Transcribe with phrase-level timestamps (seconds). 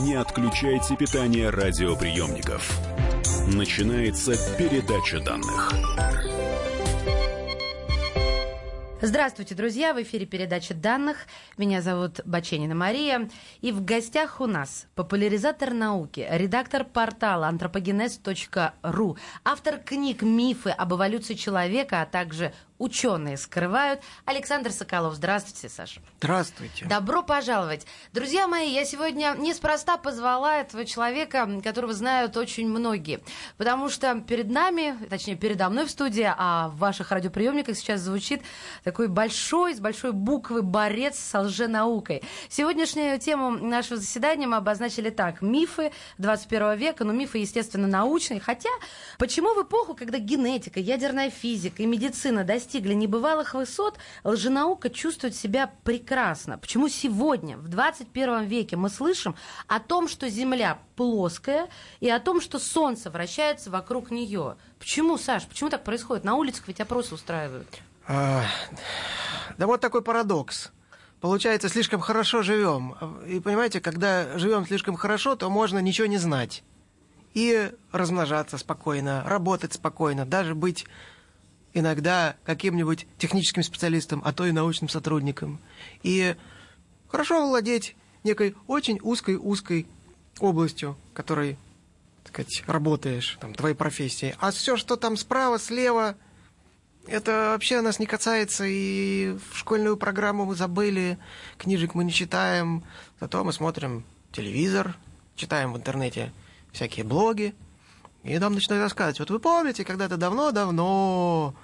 [0.00, 2.70] Не отключайте питание радиоприемников.
[3.46, 5.72] Начинается передача данных.
[9.00, 9.94] Здравствуйте, друзья!
[9.94, 11.26] В эфире передача данных.
[11.56, 13.28] Меня зовут Баченина Мария.
[13.60, 21.34] И в гостях у нас популяризатор науки, редактор портала anthropogenes.ru, автор книг «Мифы об эволюции
[21.34, 24.00] человека», а также ученые скрывают.
[24.24, 25.14] Александр Соколов.
[25.14, 26.00] Здравствуйте, Саша.
[26.18, 26.84] Здравствуйте.
[26.84, 27.86] Добро пожаловать.
[28.12, 33.20] Друзья мои, я сегодня неспроста позвала этого человека, которого знают очень многие.
[33.56, 38.42] Потому что перед нами, точнее, передо мной в студии, а в ваших радиоприемниках сейчас звучит
[38.84, 42.22] такой большой, с большой буквы борец с лженаукой.
[42.48, 45.40] Сегодняшнюю тему нашего заседания мы обозначили так.
[45.40, 48.40] Мифы 21 века, но мифы, естественно, научные.
[48.40, 48.70] Хотя,
[49.18, 55.36] почему в эпоху, когда генетика, ядерная физика и медицина достигли достигли небывалых высот, лженаука чувствует
[55.36, 56.58] себя прекрасно.
[56.58, 59.36] Почему сегодня, в 21 веке, мы слышим
[59.68, 61.68] о том, что Земля плоская,
[62.00, 64.56] и о том, что Солнце вращается вокруг нее?
[64.80, 66.24] Почему, Саш, почему так происходит?
[66.24, 67.68] На улицах ведь опросы устраивают.
[68.08, 68.42] А,
[69.56, 70.72] да вот такой парадокс.
[71.20, 72.96] Получается, слишком хорошо живем.
[73.28, 76.64] И понимаете, когда живем слишком хорошо, то можно ничего не знать.
[77.32, 80.86] И размножаться спокойно, работать спокойно, даже быть
[81.76, 85.60] иногда каким-нибудь техническим специалистом, а то и научным сотрудником.
[86.02, 86.34] И
[87.08, 89.86] хорошо владеть некой очень узкой-узкой
[90.40, 91.58] областью, которой,
[92.24, 94.34] так сказать, работаешь, там, твоей профессии.
[94.40, 96.16] А все, что там справа, слева,
[97.06, 101.18] это вообще нас не касается, и в школьную программу мы забыли,
[101.58, 102.84] книжек мы не читаем,
[103.20, 104.96] зато мы смотрим телевизор,
[105.36, 106.32] читаем в интернете
[106.72, 107.54] всякие блоги,
[108.24, 109.20] и нам начинают рассказывать.
[109.20, 111.54] Вот вы помните, когда-то давно-давно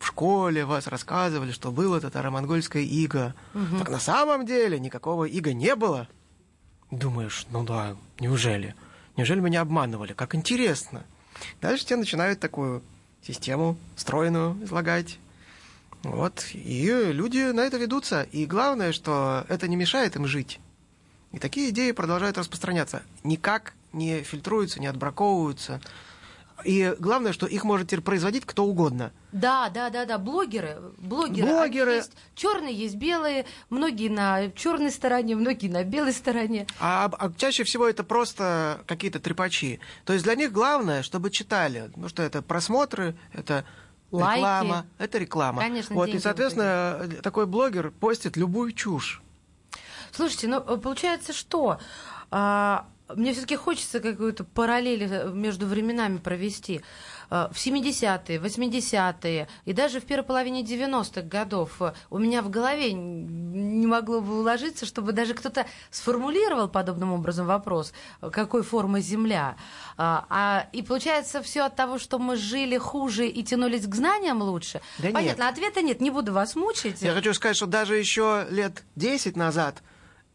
[0.00, 3.34] в школе вас рассказывали, что было татаро-монгольское иго.
[3.54, 3.78] Угу.
[3.78, 6.08] Так на самом деле никакого иго не было.
[6.90, 8.74] Думаешь, ну да, неужели?
[9.16, 10.14] Неужели меня обманывали?
[10.14, 11.04] Как интересно.
[11.60, 12.82] Дальше тебе начинают такую
[13.22, 15.18] систему стройную излагать.
[16.02, 18.22] Вот, и люди на это ведутся.
[18.32, 20.60] И главное, что это не мешает им жить.
[21.32, 23.02] И такие идеи продолжают распространяться.
[23.22, 25.82] Никак не фильтруются, не отбраковываются.
[26.64, 29.12] И главное, что их может теперь производить кто угодно.
[29.32, 30.18] Да, да, да, да.
[30.18, 31.48] Блогеры, блогеры.
[31.48, 31.92] Блогеры.
[31.92, 33.46] Есть черные, есть белые.
[33.68, 36.66] Многие на черной стороне, многие на белой стороне.
[36.80, 39.80] А, а чаще всего это просто какие-то трепачи.
[40.04, 41.90] То есть для них главное, чтобы читали.
[41.96, 43.64] Ну что это просмотры, это
[44.10, 44.38] Лайки.
[44.38, 45.62] реклама, это реклама.
[45.62, 45.94] Конечно.
[45.94, 49.22] Вот и соответственно такой блогер постит любую чушь.
[50.12, 51.78] Слушайте, ну получается что?
[52.30, 52.86] А,
[53.16, 56.80] мне все-таки хочется какую-то параллель э, между временами провести.
[57.30, 62.50] Э, в 70-е, 80-е и даже в первой половине 90-х годов э, у меня в
[62.50, 69.56] голове не могло бы уложиться, чтобы даже кто-то сформулировал подобным образом вопрос, какой формы Земля.
[69.96, 74.80] А, и получается все от того, что мы жили хуже и тянулись к знаниям лучше.
[74.98, 75.52] Да Понятно, нет.
[75.52, 77.02] ответа нет, не буду вас мучить.
[77.02, 79.82] Я хочу сказать, что даже еще лет 10 назад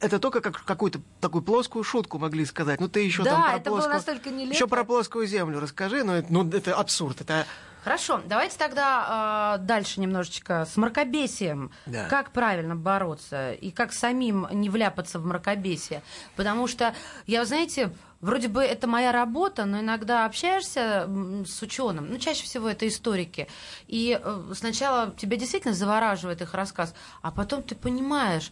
[0.05, 2.79] это только как какую-то такую плоскую шутку могли сказать.
[2.79, 3.89] Ну, ты еще да, там про это плоскую...
[3.89, 4.53] было настолько нелепо.
[4.53, 7.21] Еще про плоскую землю расскажи, но это, ну, это абсурд.
[7.21, 7.45] Это...
[7.83, 11.71] Хорошо, давайте тогда э, дальше немножечко с мракобесием.
[11.85, 12.07] Да.
[12.07, 16.01] Как правильно бороться и как самим не вляпаться в мракобесие?
[16.35, 16.95] Потому что,
[17.27, 17.91] я, знаете,
[18.21, 21.07] вроде бы это моя работа, но иногда общаешься
[21.45, 23.47] с ученым, ну, чаще всего это историки,
[23.87, 28.51] и э, сначала тебя действительно завораживает их рассказ, а потом ты понимаешь,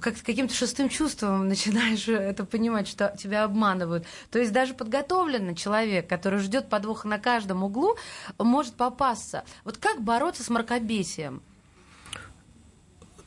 [0.00, 4.06] как каким-то шестым чувством начинаешь это понимать, что тебя обманывают.
[4.30, 7.96] То есть даже подготовленный человек, который ждет подвоха на каждом углу,
[8.38, 9.44] может попасться.
[9.64, 11.42] Вот как бороться с мракобесием?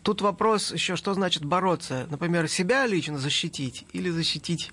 [0.01, 2.07] Тут вопрос еще, что значит бороться?
[2.09, 4.71] Например, себя лично защитить или защитить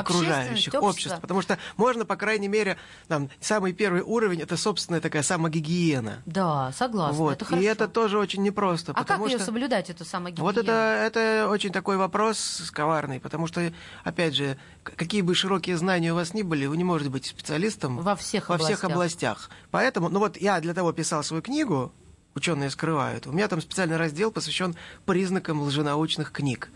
[0.00, 0.80] окружающих, общество.
[0.80, 1.18] общества.
[1.20, 2.76] Потому что можно, по крайней мере,
[3.08, 6.22] там, самый первый уровень это собственная такая самогигиена.
[6.26, 7.16] Да, согласна.
[7.16, 7.32] Вот.
[7.34, 7.62] Это хорошо.
[7.62, 8.92] И это тоже очень непросто.
[8.94, 9.26] А как что...
[9.28, 10.46] ее соблюдать, эту самогигиену?
[10.46, 13.72] Вот это, это очень такой вопрос коварный, потому что,
[14.04, 17.98] опять же, какие бы широкие знания у вас ни были, вы не можете быть специалистом
[17.98, 18.78] во всех во областях.
[18.78, 19.50] всех областях.
[19.70, 21.92] Поэтому, ну вот я для того писал свою книгу,
[22.34, 23.26] ученые скрывают.
[23.26, 26.70] У меня там специальный раздел посвящен признакам лженаучных книг.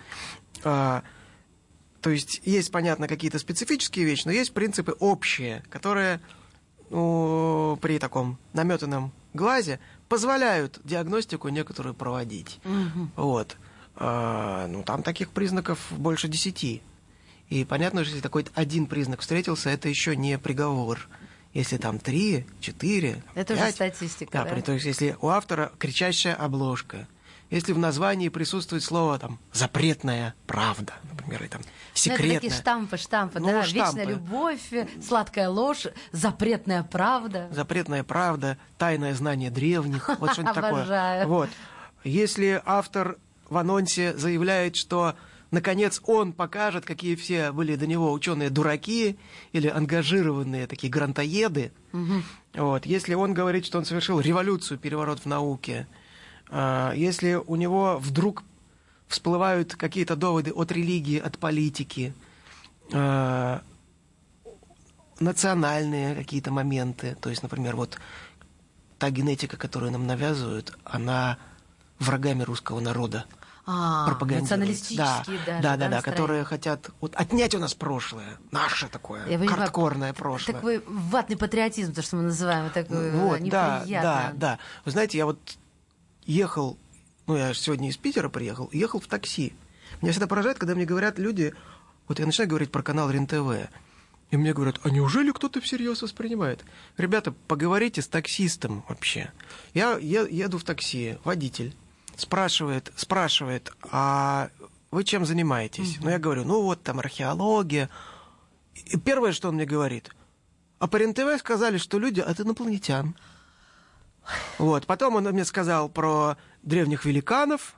[2.02, 6.20] То есть есть, понятно, какие-то специфические вещи, но есть принципы общие, которые
[6.90, 12.60] ну, при таком наметанном глазе позволяют диагностику некоторую проводить.
[12.64, 13.08] Угу.
[13.16, 13.56] Вот.
[13.94, 16.82] А, ну, там таких признаков больше десяти.
[17.48, 21.08] И понятно, что если такой один признак встретился, это еще не приговор.
[21.54, 24.50] Если там три, четыре, Это пять, уже статистика, да, да?
[24.54, 27.06] при- То есть если у автора кричащая обложка,
[27.52, 32.26] если в названии присутствует слово там «запретная правда», например, и там Ну, секретная.
[32.26, 33.62] это такие штампы, штампы, Ну, да.
[33.62, 33.98] штампы.
[33.98, 34.70] Вечная любовь,
[35.06, 37.48] сладкая ложь, запретная правда.
[37.52, 41.26] Запретная правда, тайное знание древних, вот что-нибудь такое.
[41.26, 41.50] Вот.
[42.04, 43.18] Если автор
[43.50, 45.14] в анонсе заявляет, что
[45.50, 49.18] наконец он покажет, какие все были до него ученые дураки
[49.52, 51.70] или ангажированные такие грантоеды,
[52.54, 52.86] вот.
[52.86, 55.86] если он говорит, что он совершил революцию, переворот в науке,
[56.94, 58.44] если у него вдруг
[59.12, 62.14] всплывают какие-то доводы от религии, от политики,
[62.92, 63.62] а,
[65.20, 67.16] национальные какие-то моменты.
[67.20, 67.98] То есть, например, вот
[68.98, 71.38] та генетика, которую нам навязывают, она
[71.98, 73.26] врагами русского народа
[73.64, 76.02] А, националистические да, даже, да, да, да, настроения.
[76.02, 80.56] которые хотят вот, отнять у нас прошлое, наше такое, Я понимаю, хардкорное прошлое.
[80.56, 84.58] Такой ватный патриотизм, то, что мы называем, такой Вот, э, да, да, да.
[84.84, 85.38] Вы знаете, я вот
[86.24, 86.78] ехал,
[87.26, 89.52] ну, я сегодня из Питера приехал, ехал в такси.
[90.00, 91.54] Меня всегда поражает, когда мне говорят люди,
[92.08, 93.68] вот я начинаю говорить про канал РЕН-ТВ,
[94.30, 96.64] и мне говорят, а неужели кто-то всерьез воспринимает?
[96.96, 99.30] Ребята, поговорите с таксистом вообще.
[99.74, 101.74] Я е- еду в такси, водитель
[102.16, 104.50] спрашивает, спрашивает, а
[104.90, 105.98] вы чем занимаетесь?
[106.00, 107.90] Ну, я говорю, ну, вот там археология.
[108.86, 110.10] И первое, что он мне говорит,
[110.78, 113.14] а по РЕН-ТВ сказали, что люди от инопланетян.
[114.58, 114.86] Вот.
[114.86, 117.74] Потом он мне сказал про древних великанов.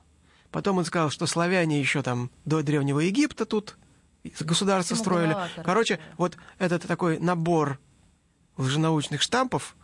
[0.51, 3.77] Потом он сказал, что славяне еще там до Древнего Египта тут
[4.39, 5.35] государство строили.
[5.63, 7.79] Короче, вот этот такой набор
[8.57, 9.75] лженаучных штампов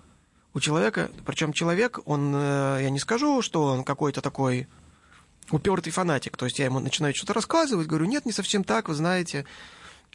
[0.53, 4.67] у человека, причем человек, он, э, я не скажу, что он какой-то такой
[5.49, 6.37] упертый фанатик.
[6.37, 9.45] То есть я ему начинаю что-то рассказывать, говорю, нет, не совсем так, вы знаете.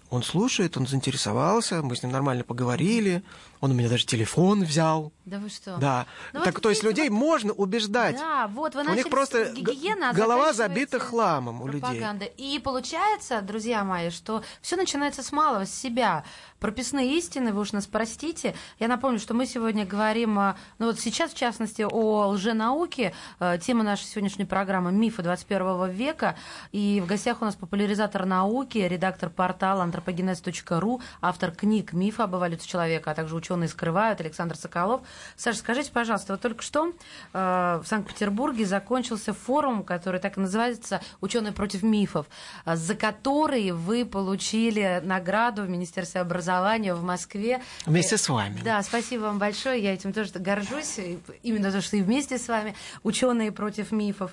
[0.08, 3.24] Он слушает, он заинтересовался, мы с ним нормально поговорили,
[3.60, 5.12] он у меня даже телефон взял.
[5.24, 5.76] Да вы что?
[5.78, 6.06] Да.
[6.32, 8.16] Ну, так вот то есть людей можно убеждать.
[8.16, 12.00] Да, вот вы у них просто с гигиены, а г- голова забита хламом у людей.
[12.36, 16.24] И получается, друзья мои, что все начинается с малого, с себя.
[16.60, 18.54] Прописные истины, вы уж нас простите.
[18.78, 23.12] Я напомню, что мы сегодня говорим, а, ну вот сейчас, в частности, о лженауке.
[23.40, 26.36] Э, Тема нашей сегодняшней программы «Мифы 21 века».
[26.72, 32.68] И в гостях у нас популяризатор науки, редактор портала антропогенез.ру, автор книг «Мифы об эволюции
[32.68, 35.00] человека», а также «Ученые скрывают» Александр Соколов.
[35.34, 36.92] Саша, скажите, пожалуйста, вот только что
[37.32, 42.26] э, в Санкт-Петербурге закончился форум, который так и называется «Ученые против мифов»,
[42.66, 47.62] э, за который вы получили награду в Министерстве образования в Москве.
[47.86, 48.60] Вместе с вами.
[48.62, 49.82] Да, спасибо вам большое.
[49.82, 51.00] Я этим тоже горжусь.
[51.42, 54.32] Именно то, что и вместе с вами ученые против мифов.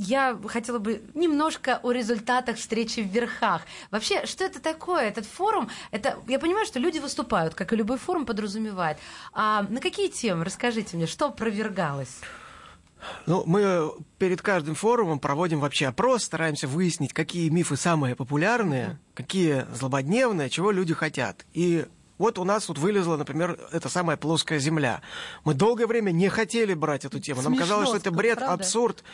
[0.00, 3.62] Я хотела бы немножко о результатах встречи в верхах.
[3.90, 5.08] Вообще, что это такое?
[5.08, 8.98] Этот форум, это, я понимаю, что люди выступают, как и любой форум подразумевает.
[9.32, 10.44] А на какие темы?
[10.44, 12.20] Расскажите мне, что опровергалось?
[13.26, 19.66] Ну, мы перед каждым форумом проводим вообще опрос, стараемся выяснить, какие мифы самые популярные, какие
[19.74, 21.44] злободневные, чего люди хотят.
[21.54, 21.86] И
[22.18, 25.00] вот у нас тут вылезла, например, эта самая плоская земля.
[25.44, 27.42] Мы долгое время не хотели брать эту тему.
[27.42, 28.54] Нам Смешно, казалось, что это бред, правда?
[28.54, 29.04] абсурд,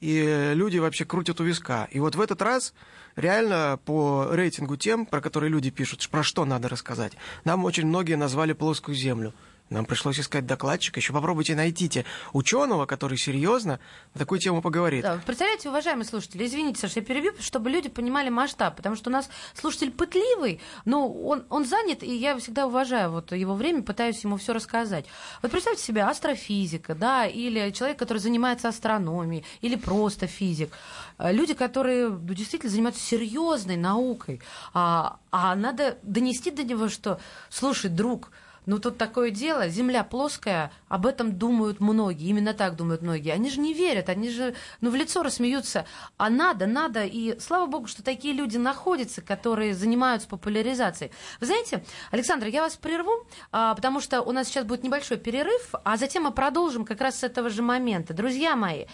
[0.00, 1.88] и люди вообще крутят у виска.
[1.90, 2.72] И вот в этот раз
[3.16, 7.12] реально по рейтингу тем, про которые люди пишут, про что надо рассказать,
[7.44, 9.34] нам очень многие назвали плоскую землю.
[9.72, 11.00] Нам пришлось искать докладчика.
[11.00, 13.80] Еще попробуйте найдите ученого, который серьезно
[14.14, 15.02] на такую тему поговорит.
[15.02, 19.12] Да, представляете, уважаемые слушатели, извините, Саша, я перебью, чтобы люди понимали масштаб, потому что у
[19.12, 24.22] нас слушатель пытливый, но он, он занят, и я всегда уважаю вот его время, пытаюсь
[24.22, 25.06] ему все рассказать.
[25.40, 30.70] Вот представьте себе астрофизика, да, или человек, который занимается астрономией, или просто физик.
[31.18, 34.40] Э, Люди, которые ну, действительно занимаются серьезной наукой,
[34.74, 38.30] а, а надо донести до него, что, слушай, друг,
[38.66, 43.32] ну тут такое дело, Земля плоская, об этом думают многие, именно так думают многие.
[43.32, 45.84] Они же не верят, они же ну, в лицо рассмеются.
[46.16, 51.10] А надо, надо, и слава богу, что такие люди находятся, которые занимаются популяризацией.
[51.40, 55.74] Вы знаете, Александр, я вас прерву, а, потому что у нас сейчас будет небольшой перерыв,
[55.84, 58.14] а затем мы продолжим как раз с этого же момента.
[58.14, 58.86] Друзья мои,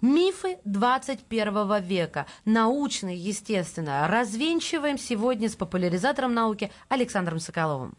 [0.00, 7.96] мифы 21 века, научные, естественно, развенчиваем сегодня с популяризатором науки Александром Соколовым.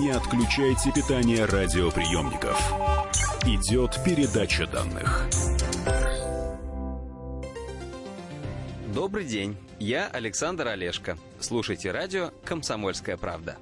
[0.00, 2.58] Не отключайте питание радиоприемников.
[3.44, 5.28] Идет передача данных.
[8.94, 11.18] Добрый день, я Александр Олешко.
[11.38, 13.58] Слушайте радио «Комсомольская правда».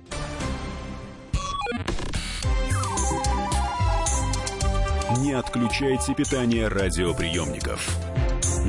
[5.18, 7.84] Не отключайте питание радиоприемников.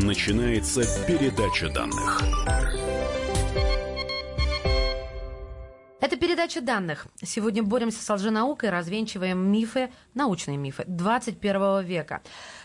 [0.02, 2.89] Начинается передача данных.
[6.40, 7.08] Это передача данных.
[7.22, 12.22] Сегодня боремся с лженаукой, развенчиваем мифы, научные мифы 21 века.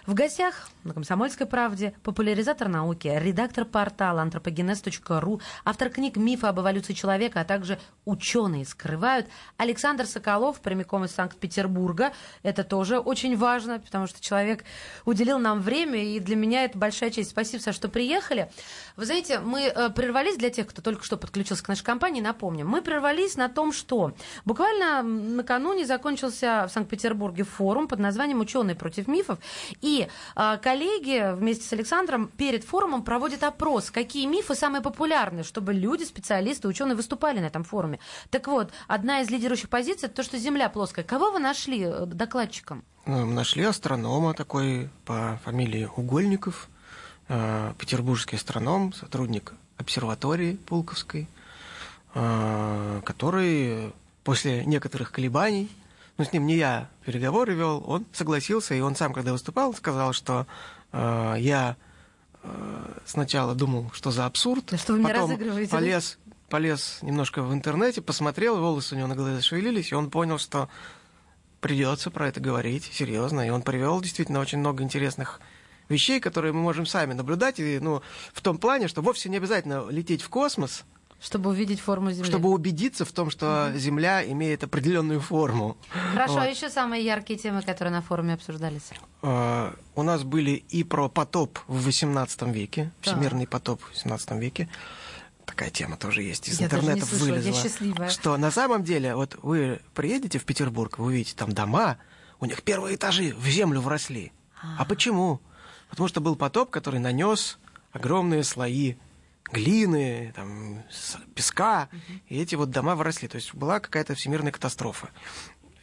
[0.06, 6.92] В гостях на «Комсомольской правде» популяризатор науки, редактор портала anthropogenes.ru, автор книг «Мифы об эволюции
[6.92, 12.12] человека», а также «Ученые скрывают» Александр Соколов, прямиком из Санкт-Петербурга.
[12.42, 14.64] Это тоже очень важно, потому что человек
[15.06, 17.30] уделил нам время, и для меня это большая честь.
[17.30, 18.50] Спасибо, Саша, что приехали.
[18.96, 22.68] Вы знаете, мы э, прервались для тех, кто только что подключился к нашей компании, напомним.
[22.68, 24.12] Мы прервались на том, что
[24.44, 29.38] буквально накануне закончился в Санкт-Петербурге форум под названием «Ученые против мифов»,
[29.80, 35.72] и э, коллеги вместе с Александром перед форумом проводят опрос, какие мифы самые популярные, чтобы
[35.72, 37.98] люди, специалисты, ученые выступали на этом форуме.
[38.30, 41.04] Так вот, одна из лидирующих позиций это то, что Земля плоская.
[41.04, 42.84] Кого вы нашли э, докладчиком?
[43.06, 46.68] Ну, нашли астронома такой по фамилии Угольников,
[47.28, 51.28] э, петербургский астроном, сотрудник обсерватории Пулковской,
[52.14, 53.92] э, который
[54.24, 55.68] после некоторых колебаний,
[56.16, 60.12] ну, с ним не я переговоры вел, он согласился, и он сам, когда выступал, сказал,
[60.12, 60.46] что
[60.92, 61.76] э, я
[62.42, 66.18] э, сначала думал, что за абсурд, да что вы меня потом полез,
[66.48, 70.68] полез немножко в интернете, посмотрел, волосы у него на голове зашевелились, и он понял, что
[71.64, 73.40] придется про это говорить серьезно.
[73.46, 75.40] И он привел действительно очень много интересных
[75.88, 77.58] вещей, которые мы можем сами наблюдать.
[77.58, 78.02] И, ну,
[78.34, 80.84] в том плане, что вовсе не обязательно лететь в космос,
[81.24, 82.28] чтобы увидеть форму Земли.
[82.28, 83.72] Чтобы убедиться в том, что.
[83.74, 85.78] Земля имеет определенную форму.
[86.12, 86.42] Хорошо, вот.
[86.42, 88.90] а еще самые яркие темы, которые на форуме обсуждались?
[89.22, 93.12] Uh, у нас были и про потоп в XVIII веке, да.
[93.12, 94.68] всемирный потоп в XVIII веке.
[95.46, 96.48] Такая тема тоже есть.
[96.48, 97.50] Из я интернета слышала, вылезла.
[97.50, 98.08] Я счастливая.
[98.10, 101.96] Что на самом деле, вот вы приедете в Петербург, вы увидите там дома,
[102.38, 104.32] у них первые этажи в землю вросли.
[104.60, 105.40] А, а почему?
[105.88, 107.58] Потому что был потоп, который нанес
[107.92, 108.96] огромные слои
[109.52, 110.82] глины, там,
[111.34, 112.20] песка, угу.
[112.28, 113.26] и эти вот дома выросли.
[113.26, 115.10] То есть была какая-то всемирная катастрофа.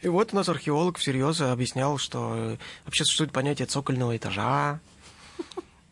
[0.02, 4.80] И вот у нас археолог всерьез объяснял, что вообще существует понятие цокольного этажа,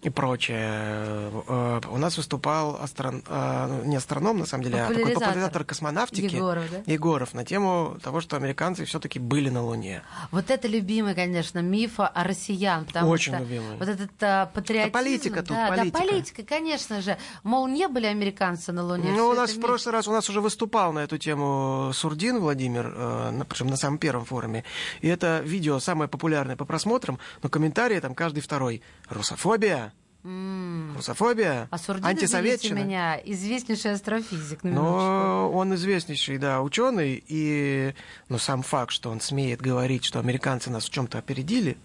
[0.02, 1.30] и прочее.
[1.46, 3.22] Э, у нас выступал астрон...
[3.26, 6.92] Э, не астроном, на самом деле, а такой популяризатор космонавтики Егоров, да?
[6.92, 10.02] Егоров на тему того, что американцы все-таки были на Луне.
[10.30, 12.86] Вот это любимый, конечно, миф о россиян.
[13.02, 13.76] Очень что любимый.
[13.76, 14.88] Вот этот а, патриотизм.
[14.88, 15.98] Это политика тут, да, политика.
[15.98, 17.18] Да, политика, конечно же.
[17.42, 19.10] Мол, не были американцы на Луне.
[19.10, 22.92] Ну, у нас в прошлый раз, у нас уже выступал на эту тему Сурдин Владимир,
[22.96, 24.64] э, причем на самом первом форуме.
[25.02, 28.82] И это видео самое популярное по просмотрам, но комментарии там каждый второй.
[29.08, 29.89] Русофобия,
[30.22, 30.96] Mm.
[30.96, 32.78] Русофобия, а Сурдин, антисоветчина.
[32.80, 34.62] меня, известнейший астрофизик.
[34.62, 37.94] Но он известнейший, да, ученый, и
[38.28, 41.78] но сам факт, что он смеет говорить, что американцы нас в чем-то опередили,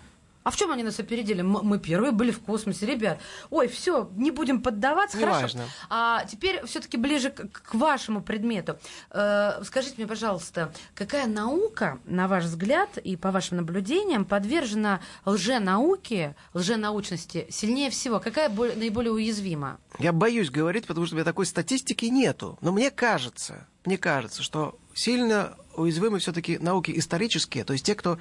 [0.45, 1.41] а в чем они нас опередили?
[1.41, 3.19] Мы первые были в космосе, ребят.
[3.49, 5.17] Ой, все, не будем поддаваться.
[5.17, 5.41] Не Хорошо.
[5.41, 5.63] важно.
[5.89, 8.77] А теперь все-таки ближе к, к вашему предмету.
[9.09, 16.35] Э, скажите мне, пожалуйста, какая наука, на ваш взгляд и по вашим наблюдениям, подвержена лженауке,
[16.53, 18.19] лженаучности сильнее всего?
[18.19, 19.79] Какая более, наиболее уязвима?
[19.97, 22.59] Я боюсь говорить, потому что у меня такой статистики нету.
[22.61, 28.19] Но мне кажется, мне кажется, что сильно уязвимы все-таки науки исторические, то есть те, кто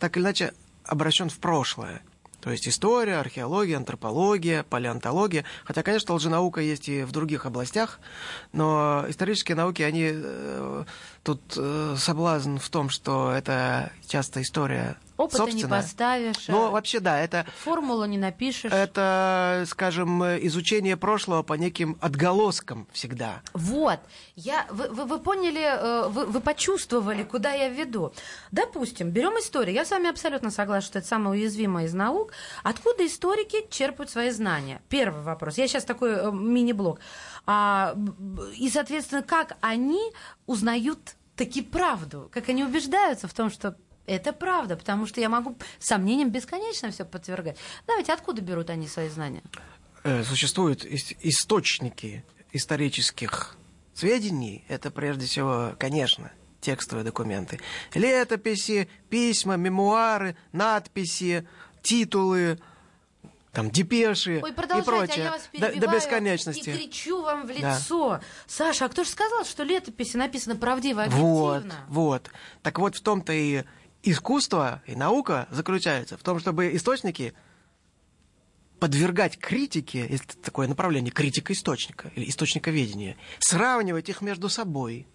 [0.00, 0.52] так или иначе
[0.90, 2.02] обращен в прошлое.
[2.40, 5.44] То есть история, археология, антропология, палеонтология.
[5.64, 8.00] Хотя, конечно, лженаука есть и в других областях,
[8.52, 10.84] но исторические науки, они э,
[11.22, 15.64] тут э, соблазн в том, что это часто история Опыта собственная.
[15.64, 16.48] не поставишь.
[16.48, 17.44] Ну, вообще, да, это...
[17.62, 18.72] Формулу не напишешь.
[18.72, 23.42] Это, скажем, изучение прошлого по неким отголоскам всегда.
[23.52, 24.00] Вот.
[24.34, 28.12] Я, вы, вы, вы поняли, э, вы, вы почувствовали, куда я веду.
[28.50, 29.74] Допустим, берем историю.
[29.74, 32.32] Я с вами абсолютно согласна, что это самая уязвимая из наук.
[32.62, 34.80] Откуда историки черпают свои знания?
[34.88, 35.58] Первый вопрос.
[35.58, 37.00] Я сейчас такой э, мини-блок.
[37.46, 37.94] А,
[38.56, 40.00] и, соответственно, как они
[40.46, 42.30] узнают таки правду?
[42.32, 43.76] Как они убеждаются в том, что
[44.10, 47.56] это правда, потому что я могу сомнением бесконечно все подвергать.
[47.86, 49.42] Давайте, откуда берут они свои знания?
[50.02, 53.56] Э, существуют источники исторических
[53.94, 54.64] сведений.
[54.68, 57.60] Это прежде всего, конечно, текстовые документы.
[57.94, 61.46] Летописи, письма, мемуары, надписи,
[61.82, 62.58] титулы,
[63.52, 65.08] там депеши Ой, и прочее.
[65.08, 66.70] А я вас до, до бесконечности.
[66.70, 68.08] И кричу вам в лицо.
[68.10, 68.20] Да.
[68.46, 71.74] Саша, а кто же сказал, что летописи написано правдиво, объективно?
[71.88, 72.30] Вот, вот.
[72.62, 73.64] Так вот в том-то и
[74.02, 77.34] искусство и наука заключаются в том, чтобы источники
[78.78, 85.06] подвергать критике, если такое направление, критика источника или источниковедения, сравнивать их между собой,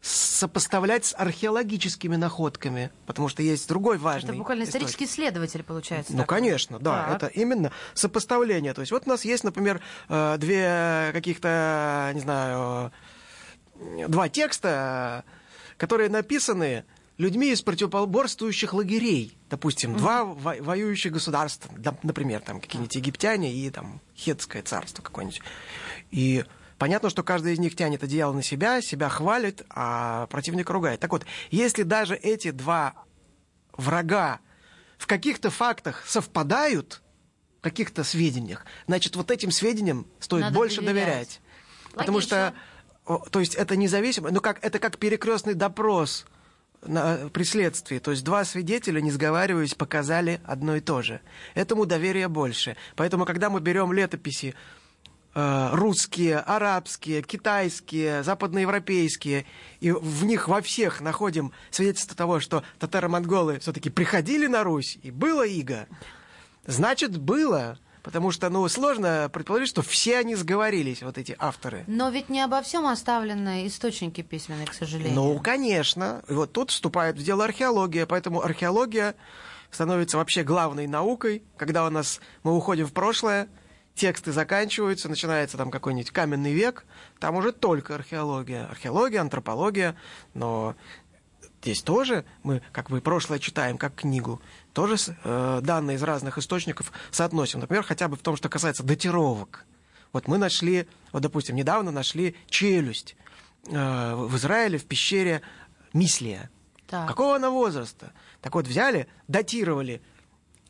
[0.00, 4.30] сопоставлять с археологическими находками, потому что есть другой важный.
[4.30, 5.26] Это буквально исторический источник.
[5.26, 6.12] исследователь получается.
[6.12, 6.38] Ну, такой.
[6.38, 7.16] конечно, да, так.
[7.16, 8.74] это именно сопоставление.
[8.74, 12.92] То есть вот у нас есть, например, э, две каких-то, не знаю,
[14.08, 15.24] два текста,
[15.76, 16.84] которые написаны
[17.18, 19.36] людьми из противоборствующих лагерей.
[19.50, 25.42] Допустим, два во- воюющих государства, да, например, там какие-нибудь египтяне и там хетское царство какое-нибудь.
[26.10, 26.44] И
[26.78, 31.00] понятно, что каждый из них тянет одеяло на себя, себя хвалит, а противника ругает.
[31.00, 32.94] Так вот, если даже эти два
[33.72, 34.38] врага
[34.96, 37.02] в каких-то фактах совпадают,
[37.58, 40.96] в каких-то сведениях, значит, вот этим сведениям стоит Надо больше доверять.
[41.04, 41.40] доверять.
[41.94, 42.54] Потому что,
[43.04, 46.24] то есть это независимо, ну как, это как перекрестный допрос
[46.82, 47.98] на, при следствии.
[47.98, 51.20] То есть два свидетеля, не сговариваясь, показали одно и то же.
[51.54, 52.76] Этому доверия больше.
[52.96, 54.54] Поэтому, когда мы берем летописи
[55.34, 59.46] э, русские, арабские, китайские, западноевропейские,
[59.80, 65.10] и в них во всех находим свидетельство того, что татаро-монголы все-таки приходили на Русь, и
[65.10, 65.86] было иго,
[66.66, 67.78] значит, было.
[68.08, 71.84] Потому что, ну, сложно предположить, что все они сговорились, вот эти авторы.
[71.86, 75.14] Но ведь не обо всем оставлены источники письменные, к сожалению.
[75.14, 76.22] Ну, конечно.
[76.26, 79.14] И вот тут вступает в дело археология, поэтому археология
[79.70, 83.46] становится вообще главной наукой, когда у нас мы уходим в прошлое,
[83.94, 86.86] тексты заканчиваются, начинается там какой-нибудь каменный век,
[87.20, 88.64] там уже только археология.
[88.70, 89.96] Археология, антропология,
[90.32, 90.76] но
[91.60, 94.40] здесь тоже мы как бы прошлое читаем как книгу,
[94.78, 94.94] тоже
[95.24, 97.58] э, данные из разных источников соотносим.
[97.58, 99.66] Например, хотя бы в том, что касается датировок.
[100.12, 103.16] Вот мы нашли, вот, допустим, недавно нашли челюсть
[103.66, 105.42] э, в Израиле в пещере
[105.92, 106.48] Мислия.
[106.86, 107.08] Так.
[107.08, 108.12] Какого она возраста?
[108.40, 110.00] Так вот, взяли, датировали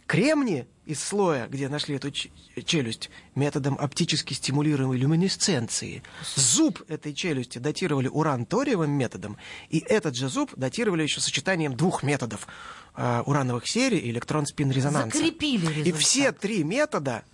[0.07, 6.03] кремни из слоя, где нашли эту челюсть, методом оптически стимулируемой люминесценции.
[6.35, 9.37] Зуб этой челюсти датировали уран-ториевым методом,
[9.69, 12.49] и этот же зуб датировали еще сочетанием двух методов
[12.95, 15.17] урановых серий и электрон-спин-резонанса.
[15.17, 16.01] Закрепили И результат.
[16.01, 17.25] все три метода,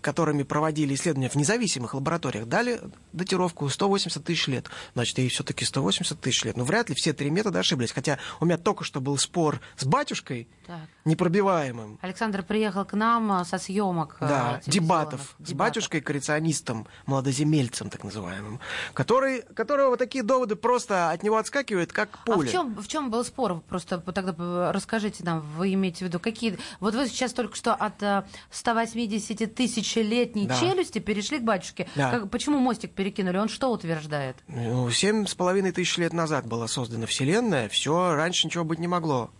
[0.00, 2.80] которыми проводили исследования в независимых лабораториях, дали
[3.12, 4.66] датировку 180 тысяч лет.
[4.94, 6.56] Значит, и все-таки 180 тысяч лет.
[6.56, 7.92] Но вряд ли все три метода ошиблись.
[7.92, 10.80] Хотя у меня только что был спор с батюшкой так.
[11.04, 11.98] непробиваемым.
[12.02, 14.16] Александр приехал к нам а, со съемок.
[14.20, 15.48] А, да, дебатов, дебатов.
[15.48, 18.60] С батюшкой коррекционистом, молодоземельцем так называемым,
[18.94, 22.46] который, которого вот такие доводы просто от него отскакивают, как пуля.
[22.46, 23.60] А в чем, в чем был спор?
[23.68, 26.58] Просто тогда э, расскажите нам, вы имеете в виду, какие...
[26.80, 30.58] Вот вы сейчас только что от э, 180 эти тысячелетние да.
[30.58, 31.88] челюсти перешли к батюшке.
[31.94, 32.10] Да.
[32.10, 33.38] Как, почему мостик перекинули?
[33.38, 34.36] Он что утверждает?
[34.46, 38.88] Ну, семь с половиной тысяч лет назад была создана Вселенная, все раньше ничего быть не
[38.88, 39.30] могло.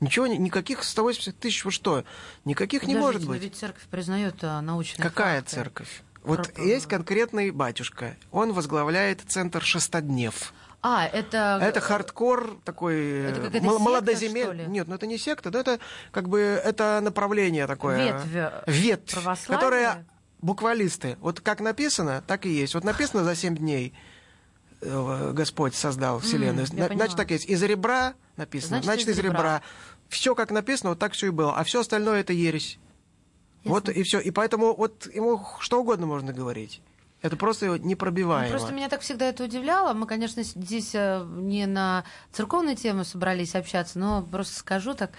[0.00, 2.04] Ничего, никаких 180 тысяч, вы что?
[2.44, 3.42] Никаких Подождите, не может быть.
[3.42, 5.54] Ведь церковь признает а, научные Какая факты?
[5.54, 6.02] церковь?
[6.24, 6.64] Вот Про...
[6.64, 8.16] есть конкретный батюшка.
[8.32, 10.52] Он возглавляет центр шестоднев.
[10.86, 11.58] А, это...
[11.62, 14.66] Это хардкор такой э, Это какая-то мол- молодоземель-?
[14.68, 15.78] Нет, ну это не секта, да, это
[16.10, 17.96] как бы это направление такое.
[18.04, 19.58] Ветвь, э, Ветвь, православия?
[19.58, 20.06] которая
[20.42, 21.16] буквалисты.
[21.20, 22.74] Вот как написано, так и есть.
[22.74, 23.94] Вот написано за семь дней
[24.82, 26.66] э, Господь создал Вселенную.
[26.68, 26.88] поняла.
[26.94, 27.46] Значит, так и есть.
[27.46, 29.38] Из ребра написано, Значит, значит, из из ребра.
[29.38, 29.62] ребра.
[30.10, 31.56] Все как написано, вот так все и было.
[31.56, 32.78] А все остальное это ересь.
[33.64, 34.20] Вот и все.
[34.20, 36.82] И поэтому вот ему что угодно можно говорить.
[37.24, 38.50] Это просто Ну, непробиваемо.
[38.50, 39.94] Просто меня так всегда это удивляло.
[39.94, 45.10] Мы, конечно, здесь э, не на церковные темы собрались общаться, но просто скажу так.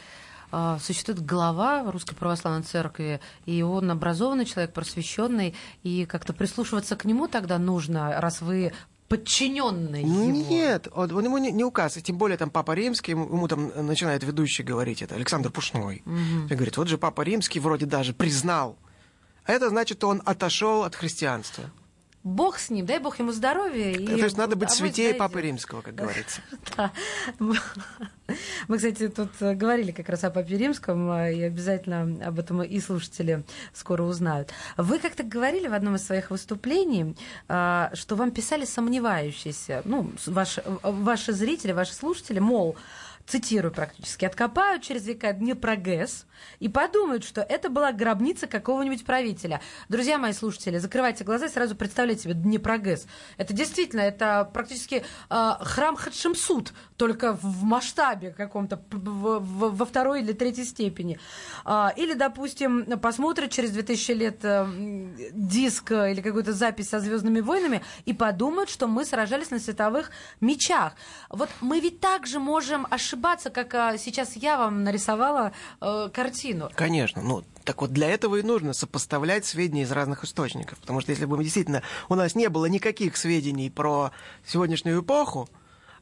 [0.51, 7.05] э, Существует глава Русской Православной Церкви, и он образованный человек, просвещенный, и как-то прислушиваться к
[7.05, 8.71] нему тогда нужно, раз вы
[9.07, 10.47] подчиненный Ну, его.
[10.47, 11.97] Нет, он, он ему не, не указ.
[11.97, 16.03] И тем более там Папа Римский, ему, ему там начинает ведущий говорить это, Александр Пушной.
[16.05, 16.45] Мгм.
[16.51, 18.77] И говорит, вот же Папа Римский вроде даже признал.
[19.45, 21.71] А это значит, он отошел от христианства.
[22.25, 23.91] Бог с ним, дай Бог ему здоровья.
[23.91, 25.19] И То есть надо быть авось святее дойдет.
[25.19, 26.41] Папы Римского, как говорится.
[26.75, 26.91] Да.
[28.67, 32.63] Мы, кстати, тут э, говорили как раз о Папе Римском, э, и обязательно об этом
[32.63, 34.49] и слушатели скоро узнают.
[34.75, 37.15] Вы как-то говорили в одном из своих выступлений,
[37.47, 42.75] э, что вам писали сомневающиеся, ну, ваши зрители, ваши слушатели, мол,
[43.27, 46.25] цитирую практически, откопают через века Днепрогэс
[46.59, 49.61] и подумают, что это была гробница какого-нибудь правителя.
[49.89, 53.07] Друзья мои слушатели, закрывайте глаза и сразу представляйте себе Днепрогэс.
[53.37, 60.21] Это действительно, это практически э, храм Хатшемсут, только в масштабе каком-то, в- в- во второй
[60.21, 61.19] или третьей степени.
[61.63, 64.67] А, или, допустим, посмотрят через 2000 лет э,
[65.31, 70.11] диск э, или какую-то запись со Звездными войнами и подумают, что мы сражались на световых
[70.41, 70.93] мечах.
[71.29, 73.14] Вот мы ведь также можем ошибаться,
[73.49, 75.51] как а, сейчас я вам нарисовала
[75.81, 76.69] э, картину.
[76.75, 77.21] Конечно.
[77.21, 80.77] Ну, так вот для этого и нужно сопоставлять сведения из разных источников.
[80.79, 84.11] Потому что если бы мы действительно у нас не было никаких сведений про
[84.45, 85.49] сегодняшнюю эпоху,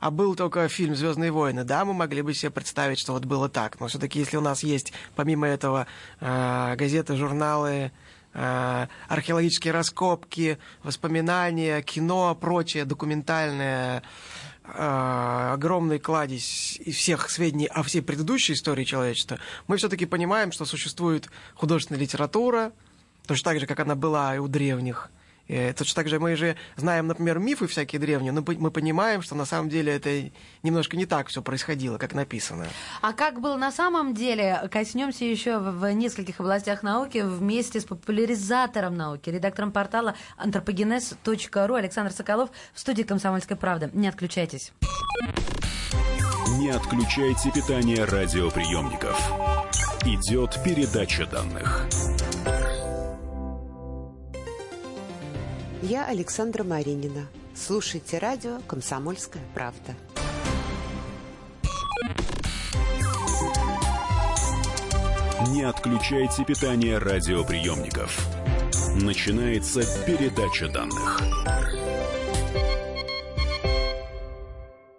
[0.04, 3.48] а был только фильм Звездные войны, да, мы могли бы себе представить, что вот было
[3.48, 3.80] так.
[3.80, 5.88] Но все-таки, если у нас есть, помимо этого,
[6.20, 7.94] э, газеты, журналы,
[8.34, 14.04] э, археологические раскопки, воспоминания, кино, прочее документальное,
[14.76, 21.30] огромный кладезь из всех сведений о всей предыдущей истории человечества, мы все-таки понимаем, что существует
[21.56, 22.72] художественная литература,
[23.28, 25.10] точно так же, как она была и у древних–
[25.48, 29.46] точно так же мы же знаем, например, мифы всякие древние, но мы понимаем, что на
[29.46, 30.32] самом деле это
[30.64, 32.68] немножко не так все происходило, как написано.
[33.02, 38.96] А как было на самом деле, коснемся еще в нескольких областях науки вместе с популяризатором
[38.96, 43.90] науки, редактором портала антропогенез.ру Александр Соколов в студии «Комсомольской правды».
[43.94, 44.72] Не отключайтесь.
[46.58, 49.20] Не отключайте питание радиоприемников.
[50.06, 51.88] Идет передача данных.
[55.86, 57.28] Я Александра Маринина.
[57.54, 59.94] Слушайте радио «Комсомольская правда».
[65.50, 68.18] Не отключайте питание радиоприемников.
[68.96, 71.22] Начинается передача данных.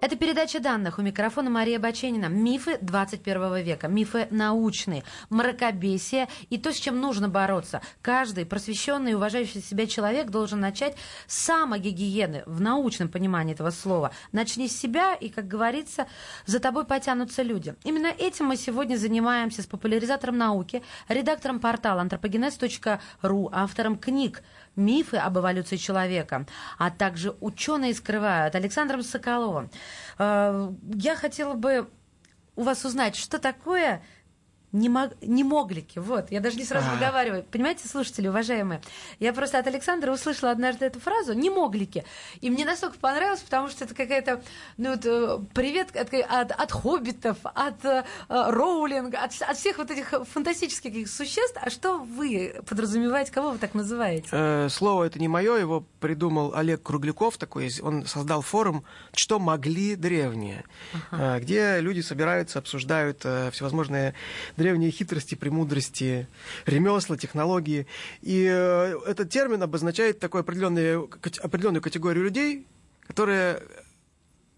[0.04, 0.98] Это передача данных.
[0.98, 2.26] У микрофона Мария Баченина.
[2.26, 3.88] Мифы 21 века.
[3.88, 5.02] Мифы научные.
[5.30, 7.80] Мракобесие и то, с чем нужно бороться.
[8.02, 10.94] Каждый просвещенный и уважающий себя человек должен начать
[11.26, 14.10] с самогигиены в научном понимании этого слова.
[14.30, 16.06] Начни с себя, и, как говорится,
[16.44, 17.74] за тобой потянутся люди.
[17.82, 24.42] Именно этим мы сегодня занимаемся с популяризатором науки, редактором портала антропогенез.ру, автором книг
[24.76, 26.46] мифы об эволюции человека,
[26.78, 29.70] а также ученые скрывают Александром Соколовым.
[30.18, 31.88] Э, я хотела бы
[32.56, 34.02] у вас узнать, что такое
[34.74, 35.98] не, мог, не моглики.
[35.98, 36.94] Вот, я даже не сразу а.
[36.94, 37.44] выговариваю.
[37.44, 38.80] Понимаете, слушатели, уважаемые,
[39.20, 42.04] я просто от Александра услышала однажды эту фразу «не моглики».
[42.40, 44.42] И мне настолько понравилось, потому что это какая-то,
[44.76, 49.90] ну, вот, э, привет от, от, от хоббитов, от э, роулинга, от, от всех вот
[49.92, 51.56] этих фантастических существ.
[51.60, 54.28] А что вы подразумеваете, кого вы так называете?
[54.32, 58.84] Э, слово это не мое, его придумал Олег Кругляков такой, он создал форум
[59.14, 60.64] «Что могли древние»,
[61.10, 61.36] ага.
[61.36, 64.14] э, где люди собираются, обсуждают э, всевозможные
[64.64, 66.26] древние хитрости, премудрости,
[66.64, 67.86] ремесла, технологии.
[68.22, 71.10] И э, этот термин обозначает такую определенную,
[71.42, 72.66] определенную категорию людей,
[73.06, 73.62] которые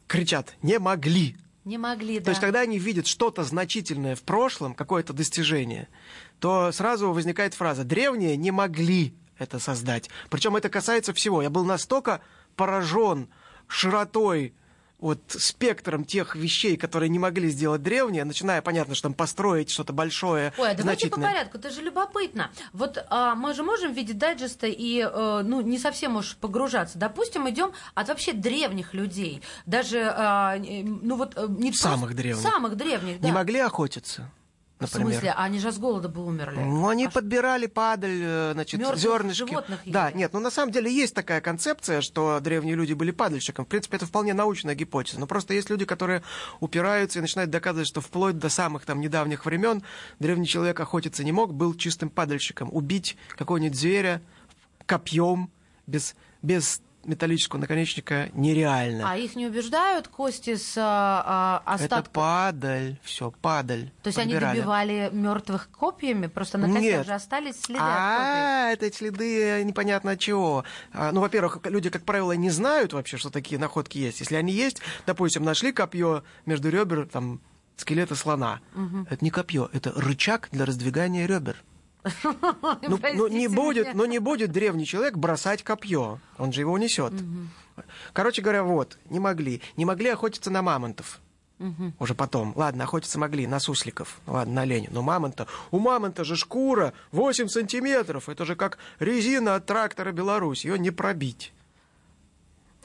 [0.06, 1.36] кричат «не могли».
[1.64, 2.26] Не могли, да.
[2.26, 5.88] То есть, когда они видят что-то значительное в прошлом, какое-то достижение,
[6.38, 10.08] то сразу возникает фраза «древние не могли это создать».
[10.30, 11.42] Причем это касается всего.
[11.42, 12.20] Я был настолько
[12.54, 13.28] поражен
[13.66, 14.54] широтой
[14.98, 19.92] вот спектром тех вещей, которые не могли сделать древние, начиная, понятно, что там построить что-то
[19.92, 22.50] большое, Ой, а давайте по порядку, это же любопытно.
[22.72, 26.98] Вот а, мы же можем видеть дайджесты и, э, ну, не совсем можешь погружаться.
[26.98, 31.34] Допустим, идем от вообще древних людей, даже, а, ну вот...
[31.36, 32.16] Э, не самых просто...
[32.16, 32.42] древних.
[32.42, 33.26] Самых древних, да.
[33.26, 34.30] Не могли охотиться
[34.80, 35.08] например.
[35.08, 35.32] В смысле?
[35.36, 36.58] Они же с голода бы умерли.
[36.58, 39.38] Ну, они а подбирали падаль, э, значит, Мёртвых зернышки.
[39.48, 39.92] животных ели.
[39.92, 43.64] Да, нет, ну на самом деле есть такая концепция, что древние люди были падальщиками.
[43.64, 45.20] В принципе, это вполне научная гипотеза.
[45.20, 46.22] Но просто есть люди, которые
[46.60, 49.82] упираются и начинают доказывать, что вплоть до самых там недавних времен
[50.18, 52.68] древний человек охотиться не мог, был чистым падальщиком.
[52.72, 54.22] Убить какого-нибудь зверя
[54.86, 55.50] копьем
[55.86, 59.10] без, без металлического наконечника нереально.
[59.10, 62.00] А их не убеждают кости с а, а остатками?
[62.00, 63.90] Это падаль, все, падаль.
[64.02, 64.44] То есть подбирали.
[64.44, 70.20] они добивали мертвых копьями, просто на костях же остались следы А, это следы непонятно от
[70.20, 70.64] чего.
[70.92, 74.20] А, ну, во-первых, люди, как правило, не знают вообще, что такие находки есть.
[74.20, 77.40] Если они есть, допустим, нашли копье между ребер, там,
[77.76, 78.60] скелета слона.
[78.74, 79.06] Угу.
[79.10, 81.56] Это не копье, это рычаг для раздвигания ребер.
[82.82, 86.20] Ну, ну, не будет, но не будет древний человек бросать копье.
[86.38, 87.12] Он же его унесет.
[87.12, 87.84] Угу.
[88.12, 89.60] Короче говоря, вот, не могли.
[89.76, 91.20] Не могли охотиться на мамонтов.
[91.58, 91.94] Угу.
[91.98, 92.52] Уже потом.
[92.54, 94.20] Ладно, охотиться могли на сусликов.
[94.26, 94.88] Ладно, на оленя.
[94.90, 95.46] Но мамонта...
[95.70, 98.28] У мамонта же шкура 8 сантиметров.
[98.28, 100.64] Это же как резина от трактора Беларусь.
[100.64, 101.52] Ее не пробить.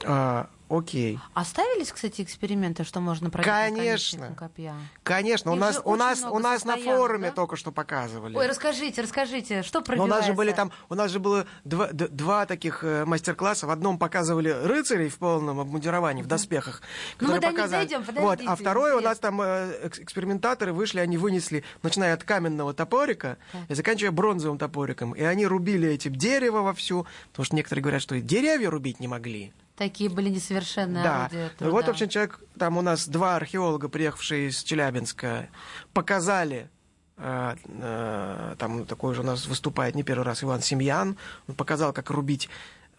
[0.04, 1.18] А, Окей.
[1.34, 4.34] Оставились, кстати, эксперименты, что можно пробить Конечно.
[4.34, 4.74] копья?
[5.02, 5.52] Конечно.
[5.52, 7.34] у нас, у нас, у нас на форуме да?
[7.34, 8.34] только что показывали.
[8.34, 10.08] Ой, расскажите, расскажите, что пробивается?
[10.08, 13.66] Но у нас же были там, у нас же было два, два таких э, мастер-класса.
[13.66, 16.80] В одном показывали рыцарей в полном обмундировании, в доспехах.
[17.20, 21.18] Ну, мы до них дойдем, Вот, а второе у нас там э, экспериментаторы вышли, они
[21.18, 23.60] вынесли, начиная от каменного топорика так.
[23.68, 25.12] и заканчивая бронзовым топориком.
[25.12, 29.08] И они рубили эти дерево вовсю, потому что некоторые говорят, что и деревья рубить не
[29.08, 29.52] могли.
[29.76, 31.24] Такие были несовершенные да.
[31.26, 31.72] орудия труда.
[31.72, 35.48] Вот, в общем, человек, там у нас два археолога, приехавшие из Челябинска,
[35.94, 36.68] показали
[37.16, 41.16] э, э, там такой же у нас выступает не первый раз Иван Семьян,
[41.48, 42.50] он показал, как рубить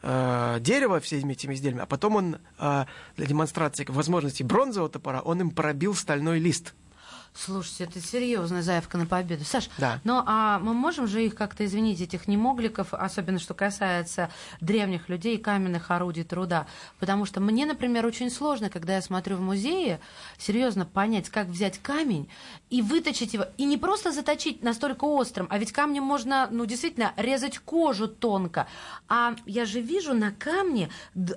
[0.01, 2.85] э, дерево всеми этими изделиями, а потом он э,
[3.17, 6.73] для демонстрации возможности бронзового топора, он им пробил стальной лист.
[7.35, 9.43] Слушайте, это серьезная заявка на победу.
[9.43, 9.99] Саш, Да.
[10.03, 14.29] ну а мы можем же их как-то извинить, этих немогликов, особенно что касается
[14.61, 16.67] древних людей и каменных орудий труда?
[16.99, 19.99] Потому что мне, например, очень сложно, когда я смотрю в музее,
[20.37, 22.29] серьезно понять, как взять камень
[22.69, 27.13] и выточить его, и не просто заточить настолько острым, а ведь камнем можно, ну, действительно,
[27.17, 28.67] резать кожу тонко.
[29.09, 30.89] А я же вижу на камне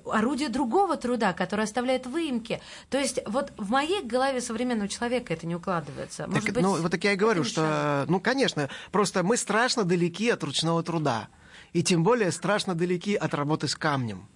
[0.05, 2.61] орудие другого труда, которое оставляет выемки.
[2.91, 5.86] То есть вот в моей голове современного человека это не укладывается.
[5.93, 8.11] Может Так, быть, ну, вот так я и говорю, что, мешает?
[8.11, 11.29] ну, конечно, просто мы страшно далеки от ручного труда.
[11.73, 14.29] И тем более страшно далеки от работы с камнем.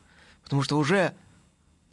[0.42, 1.14] Потому что уже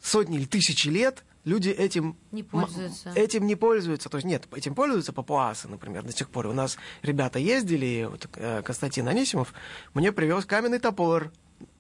[0.02, 3.12] сотни или тысячи лет люди этим Не пользуются.
[3.16, 4.10] Этим не пользуются.
[4.10, 6.48] То есть нет, этим пользуются папуасы, например, до сих пор.
[6.48, 9.54] У нас ребята ездили, вот, э, Константин Анисимов
[9.94, 11.32] мне привез каменный топор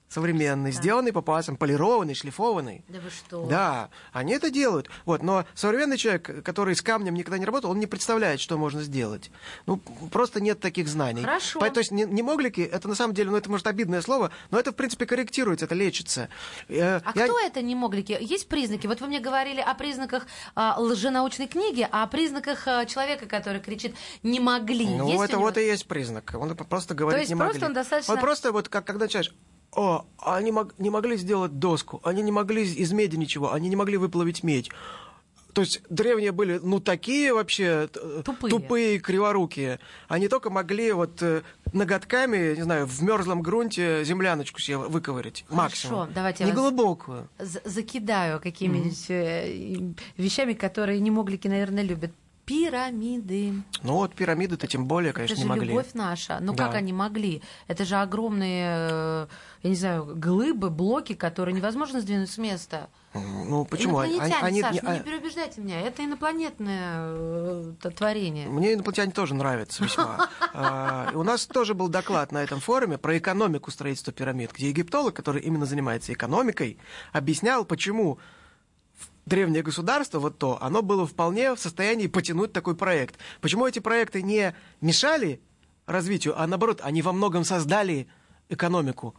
[0.10, 2.84] современный, сделанный папуасом, полированный, шлифованный.
[2.88, 3.46] Да вы что?
[3.46, 4.90] Да, они это делают.
[5.06, 8.82] Вот, но современный человек, который с камнем никогда не работал, он не представляет, что можно
[8.84, 9.32] сделать.
[9.66, 9.78] Ну,
[10.12, 11.24] просто нет таких знаний.
[11.24, 11.60] Хорошо.
[11.60, 14.32] По- То есть не, не моглики, это на самом деле, ну, это может обидное слово,
[14.50, 16.30] но это, в принципе, корректируется, это лечится.
[16.70, 18.18] Э, А я- кто это не моглики?
[18.20, 18.88] Есть признаки?
[18.88, 23.60] Вот вы мне говорили о признаках а, лженаучной книги, а о признаках а, человека, который
[23.62, 24.88] кричит «не могли».
[24.98, 25.42] Ну, Есть это него?
[25.44, 26.34] вот и есть признак.
[26.40, 27.68] Он просто говорит есть не просто могли.
[27.68, 29.34] он достаточно- Вот просто вот как, когда начинаешь,
[29.74, 33.76] о, они мог- не могли сделать доску, они не могли из меди ничего, они не
[33.76, 34.70] могли выплавить медь.
[35.54, 38.52] То есть древние были, ну, такие вообще т- Тупые.
[38.52, 39.80] тупые, криворукие.
[40.08, 41.42] Они только могли вот э,
[41.74, 45.46] ноготками, не знаю, в мерзлом грунте земляночку себе выковырять.
[45.50, 46.10] максимум.
[46.14, 47.28] давайте Не глубокую.
[47.40, 52.12] Закидаю какими-нибудь э, и- вещами, которые не моглики, наверное, любят.
[52.48, 53.54] Пирамиды.
[53.84, 55.68] Ну вот пирамиды-то тем более, конечно, это не же могли.
[55.68, 56.40] любовь наша.
[56.42, 56.66] Ну Да.
[56.68, 57.42] как они могли?
[57.68, 59.28] Это же огромные, э,
[59.64, 62.90] я не знаю, глыбы, блоки, которые невозможно сдвинуть с места.
[63.14, 63.98] Ну почему?
[63.98, 65.82] Они- Инопланетяне, они- Саш, не- ну не а- переубеждайте меня.
[65.82, 68.48] Это инопланетное э, творение.
[68.48, 70.30] Мне инопланетяне тоже нравятся весьма.
[70.54, 75.14] А, У нас тоже был доклад на этом форуме про экономику строительства пирамид, где египтолог,
[75.14, 76.78] который именно занимается экономикой,
[77.12, 78.20] объяснял, почему
[79.28, 83.16] древнее государство, вот то, оно было вполне в состоянии потянуть такой проект.
[83.42, 85.42] Почему эти проекты не мешали
[85.86, 88.08] развитию, а наоборот, они во многом создали
[88.50, 89.16] экономику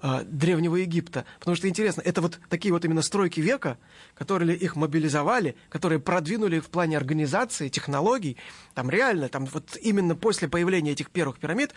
[0.00, 1.24] э, Древнего Египта.
[1.38, 3.78] Потому что интересно, это вот такие вот именно стройки века,
[4.14, 8.36] которые их мобилизовали, которые продвинули в плане организации, технологий.
[8.74, 11.72] Там реально, там вот именно после появления этих первых пирамид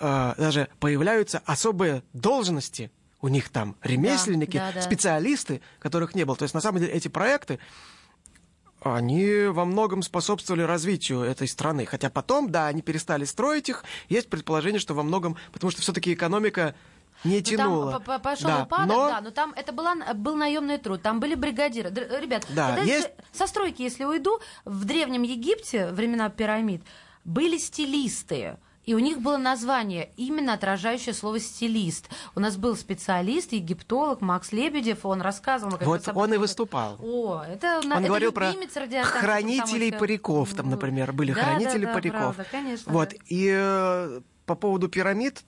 [0.00, 2.90] э, даже появляются особые должности
[3.22, 4.82] у них там, ремесленники, да, да.
[4.82, 6.36] специалисты, которых не было.
[6.36, 7.58] То есть, на самом деле, эти проекты,
[8.82, 11.86] они во многом способствовали развитию этой страны.
[11.86, 13.84] Хотя потом, да, они перестали строить их.
[14.08, 16.74] Есть предположение, что во многом, потому что все-таки экономика
[17.24, 17.92] не Ну, тянула.
[17.92, 21.00] там по- по- пошел Да, упадок, но- да, но там это была, был наемный труд,
[21.02, 21.88] там были бригадиры.
[21.90, 26.82] Ребят, Да, есть- со стройки, если уйду, в Древнем Египте, времена пирамид,
[27.24, 28.58] были стилисты.
[28.86, 32.08] И у них было название, именно отражающее слово «стилист».
[32.36, 35.76] У нас был специалист, египтолог Макс Лебедев, он рассказывал...
[35.76, 36.96] как Вот он и выступал.
[37.00, 38.52] О, это, Он это говорил про
[39.02, 42.20] хранителей париков, там, например, были Да, хранители да, да, париков.
[42.36, 45.42] правда, конечно, Вот, и э, по поводу пирамид,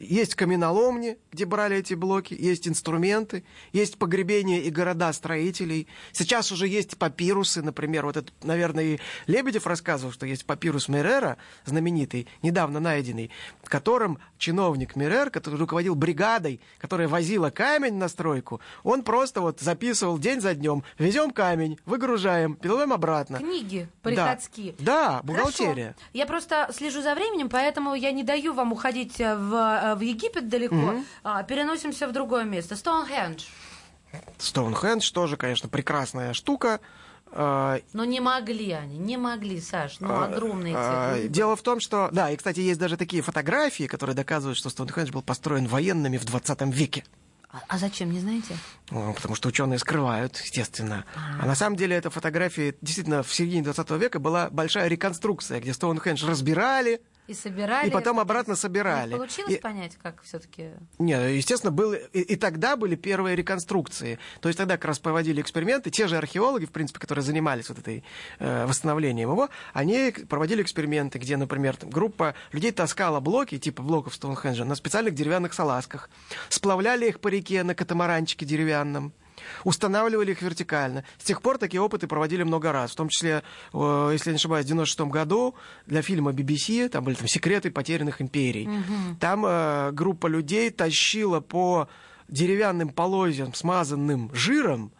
[0.00, 5.86] есть каменоломни, где брали эти блоки, есть инструменты, есть погребения и города строителей.
[6.12, 11.36] Сейчас уже есть папирусы, например, вот это, наверное, и Лебедев рассказывал, что есть папирус Мерера,
[11.66, 13.30] знаменитый, недавно найденный,
[13.62, 19.60] в котором чиновник Мерер, который руководил бригадой, которая возила камень на стройку, он просто вот
[19.60, 23.38] записывал день за днем, везем камень, выгружаем, передаем обратно.
[23.38, 24.10] Книги Да.
[24.10, 24.74] приходские.
[24.78, 25.92] Да, бухгалтерия.
[25.92, 26.10] Хорошо.
[26.14, 30.00] Я просто слежу за временем, поэтому я не даю вам уходить э, в, э, в
[30.00, 30.96] Египет далеко.
[31.22, 32.76] А, переносимся в другое место.
[32.76, 33.44] Стоунхендж.
[34.38, 36.80] Стоунхендж тоже, конечно, прекрасная штука.
[37.32, 40.00] А, Но не могли они, не могли, Саш.
[40.00, 41.28] Ну, огромные а.
[41.28, 42.08] Дело в том, что...
[42.10, 46.24] Да, и, кстати, есть даже такие фотографии, которые доказывают, что Стоунхендж был построен военными в
[46.24, 47.04] 20 веке.
[47.52, 48.56] А, а зачем, не знаете?
[48.90, 51.04] Ну, потому что ученые скрывают, естественно.
[51.40, 55.72] А на самом деле эта фотография действительно в середине 20 века была большая реконструкция, где
[55.72, 57.00] Стоунхендж разбирали,
[57.30, 57.86] И собирали.
[57.86, 59.10] И потом обратно собирали.
[59.12, 60.70] Не получилось И- понять, как все-таки.
[60.98, 64.18] Не, естественно, был, и, и тогда были первые реконструкции.
[64.40, 65.90] То есть тогда как раз проводили эксперименты.
[65.90, 68.02] Те же археологи, в принципе, которые занимались вот этой
[68.40, 74.16] э, восстановлением его, они проводили эксперименты, где, например, там, группа людей таскала блоки, типа блоков
[74.16, 76.10] Стоунхенджа, на специальных деревянных салазках,
[76.48, 79.12] сплавляли их по реке на катамаранчике деревянном,
[79.64, 81.04] устанавливали их вертикально.
[81.18, 84.36] С тех пор такие опыты проводили много раз, в том числе, э, если я не
[84.36, 85.54] ошибаюсь, в 96 году
[85.86, 88.68] для фильма BBC, там были там секреты потерянных империй.
[89.18, 91.88] Там э, группа людей тащила по
[92.28, 94.92] деревянным полозьям, смазанным жиром,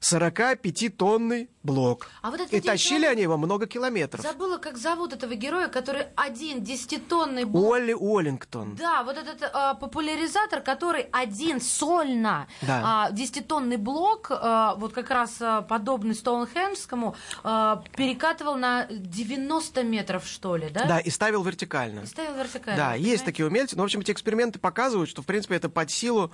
[0.00, 2.08] 45-тонный блок.
[2.22, 4.22] А вот И тащили они его много километров.
[4.22, 7.74] Забыла, как зовут этого героя, который один десятитонный блок.
[7.74, 8.76] Олли Уоллингтон.
[8.76, 12.82] Да, вот этот а, популяризатор, который один сольно Да.
[13.08, 20.26] а, десятитонный блок, а, вот как раз а, подобный Стоунхенджскому, а, перекатывал на 90 метров,
[20.26, 20.84] что ли, да?
[20.84, 22.00] Да, и ставил вертикально.
[22.00, 22.76] И ставил вертикально.
[22.76, 23.24] Да, есть понимаете?
[23.24, 23.76] такие умельцы.
[23.76, 26.32] Но, в общем, эти эксперименты показывают, что, в принципе, это под силу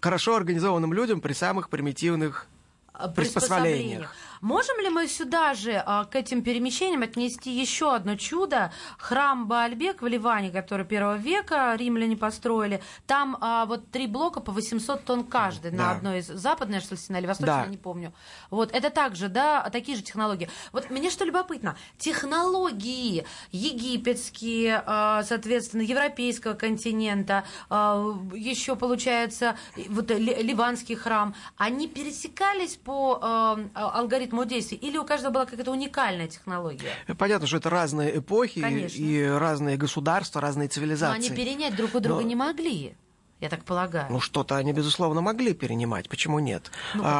[0.00, 2.46] хорошо организованным людям при самых примитивных
[3.14, 4.14] приспособлениях.
[4.40, 8.72] Можем ли мы сюда же а, к этим перемещениям отнести еще одно чудо?
[8.98, 12.82] Храм Баальбек в Ливане, который первого века римляне построили.
[13.06, 15.90] Там а, вот три блока по 800 тонн каждый на Да.
[15.92, 17.64] одной из западной, что ли, стена или восточная, Да.
[17.64, 18.12] я не помню.
[18.50, 20.48] Вот это также, да, такие же технологии.
[20.72, 29.56] Вот мне что любопытно, технологии египетские, а, соответственно, европейского континента, еще получается
[29.88, 33.58] вот ли- ливанский храм, они пересекались по а,
[34.26, 36.90] алгоритму действий или у каждого была какая-то уникальная технология?
[37.18, 38.96] Понятно, что это разные эпохи Конечно.
[38.98, 41.16] и разные государства, разные Но цивилизации.
[41.16, 42.96] они перенять друг у друга Но- не могли,
[43.40, 44.06] я так полагаю.
[44.10, 46.08] Ну, что-то они, безусловно, могли перенимать.
[46.08, 46.70] Почему нет?
[46.94, 47.12] Ну, как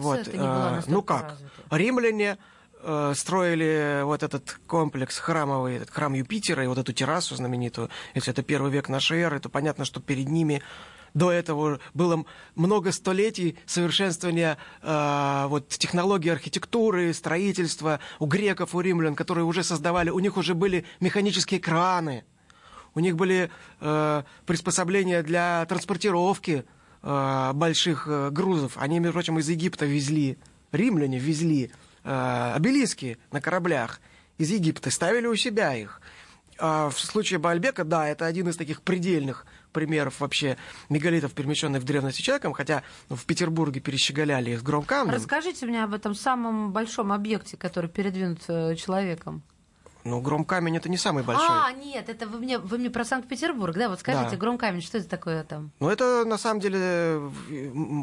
[0.00, 1.28] коммуникация это не была а, настолько Ну как?
[1.30, 1.50] развита.
[1.70, 2.38] Римляне
[2.86, 7.88] э, строили вот этот комплекс храмовый, этот храм Юпитера и вот эту террасу знаменитую.
[8.14, 10.62] Если это первый век нашей эры, то понятно, что перед ними
[11.14, 12.24] до этого было
[12.56, 20.10] много столетий совершенствования э, вот, технологий архитектуры, строительства у греков, у римлян, которые уже создавали,
[20.10, 22.24] у них уже были механические краны,
[22.94, 23.50] у них были
[23.80, 26.64] э, приспособления для транспортировки
[27.02, 28.72] э, больших э, грузов.
[28.76, 30.36] Они, между прочим, из Египта везли,
[30.72, 31.70] римляне везли
[32.02, 34.00] э, обелиски на кораблях
[34.38, 36.00] из Египта, ставили у себя их.
[36.58, 40.56] А в случае Баальбека, да, это один из таких предельных примеров вообще
[40.88, 45.12] мегалитов, перемещенных в древности человеком, хотя в Петербурге перещеголяли их с громкамнем.
[45.12, 49.42] Расскажите мне об этом самом большом объекте, который передвинут э, человеком.
[50.04, 51.46] Ну, громкамень это не самый большой.
[51.48, 53.88] А, нет, это вы мне, вы мне про Санкт-Петербург, да?
[53.88, 54.36] Вот скажите, Да.
[54.36, 55.70] Громкамень, что это такое там?
[55.80, 57.22] Ну, это на самом деле,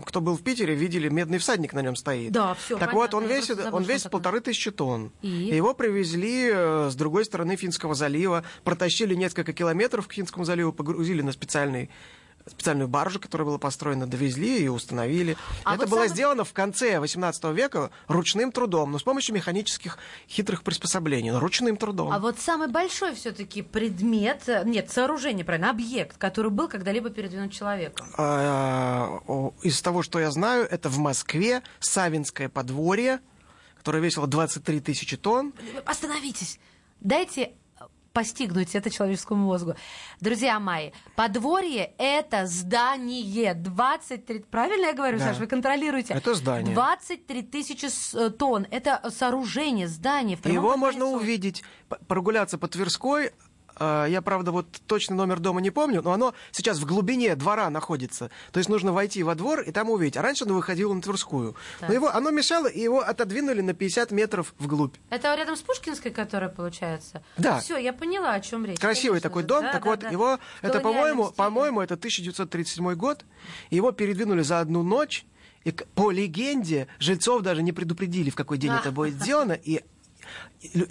[0.06, 2.32] кто был в Питере, видели, медный всадник на нем стоит.
[2.32, 5.12] Да, всё, Так понятно, вот, он весит, забыла, он весит полторы тысячи тонн.
[5.22, 5.28] И?
[5.28, 11.22] Его привезли э, с другой стороны Финского залива, протащили несколько километров к Финскому заливу, погрузили
[11.22, 11.90] на специальный
[12.48, 15.38] специальную баржу, которая была построена, довезли и установили.
[15.64, 19.36] А Это вот было самый- сделано в конце 18 века ручным трудом, но с помощью
[19.36, 19.98] механических
[20.30, 22.12] хитрых приспособлений, но ручным трудом.
[22.12, 28.08] А вот самый большой все-таки предмет, нет, сооружение, правильно, объект, который был когда-либо передвинут человеком.
[28.18, 29.20] А,
[29.64, 33.20] Из того, что я знаю, это в Москве Савинское подворье,
[33.78, 35.54] которое весило 23 тысячи тонн.
[35.86, 36.60] Остановитесь.
[37.00, 37.54] Дайте
[38.14, 39.76] постигнуть это человеческому мозгу.
[40.20, 43.54] Друзья мои, подворье– это здание.
[43.54, 44.40] 23...
[44.52, 45.26] Правильно я говорю, Да.
[45.26, 45.40] Саша?
[45.40, 46.14] Вы контролируете?
[46.14, 46.74] Это здание.
[46.74, 48.68] 23 тысячи э, тонн.
[48.72, 50.38] Это сооружение, здание.
[50.44, 51.18] Его можно слова.
[51.18, 51.64] увидеть,
[52.08, 53.32] прогуляться по Тверской.
[53.84, 57.68] А, Я, правда, вот точно номер дома не помню, но оно сейчас в глубине двора
[57.72, 58.30] находится.
[58.52, 60.18] То есть нужно войти во двор и там увидеть.
[60.18, 61.56] А раньше оно выходило на Тверскую.
[61.80, 61.90] Так.
[61.90, 64.96] Но его, оно мешало, и его отодвинули на 50 метров вглубь.
[65.10, 67.24] Это рядом с Пушкинской, которая получается?
[67.38, 67.60] Да.
[67.60, 68.80] Все, я поняла, о чем речь.
[68.80, 69.64] Красивый Конечно такой дом.
[69.64, 70.10] Да, так да, вот, да.
[70.10, 73.26] его, В это, по-моему, по-моему, это 1937 год.
[73.72, 75.26] Его передвинули за одну ночь.
[75.64, 79.54] И по легенде жильцов даже не предупредили, в какой день это будет сделано.
[79.54, 79.82] И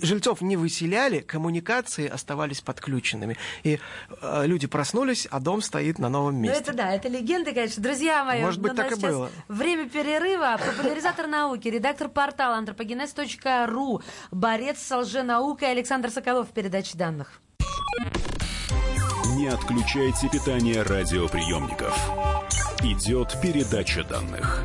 [0.03, 3.37] жильцов не выселяли, коммуникации оставались подключенными.
[3.63, 3.79] И
[4.21, 6.61] э, люди проснулись, а дом стоит на новом Ну, месте.
[6.63, 7.83] это да, это легенды, конечно.
[7.83, 9.31] Друзья мои, Может быть, у нас так и было.
[9.49, 10.59] время перерыва.
[10.65, 17.41] Популяризатор науки, редактор портала антропогенез.ру, борец с лженаукой Александр Соколов в передаче данных.
[19.37, 21.97] Не отключайте питание радиоприемников.
[22.83, 24.65] Идет передача данных.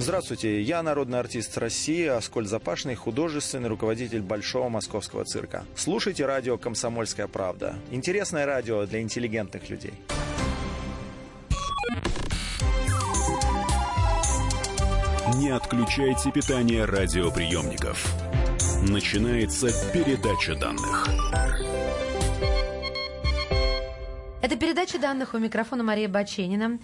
[0.00, 5.64] Здравствуйте, я народный артист России Аскольд Запашный, художественный руководитель Большого Московского цирка.
[5.74, 7.74] Слушайте радио «Комсомольская правда».
[7.90, 9.94] Интересное радио для интеллигентных людей.
[15.34, 18.06] Не отключайте питание радиоприемников.
[18.88, 21.08] Начинается передача данных.
[24.40, 26.78] Это передача данных у микрофона Мария Баченина.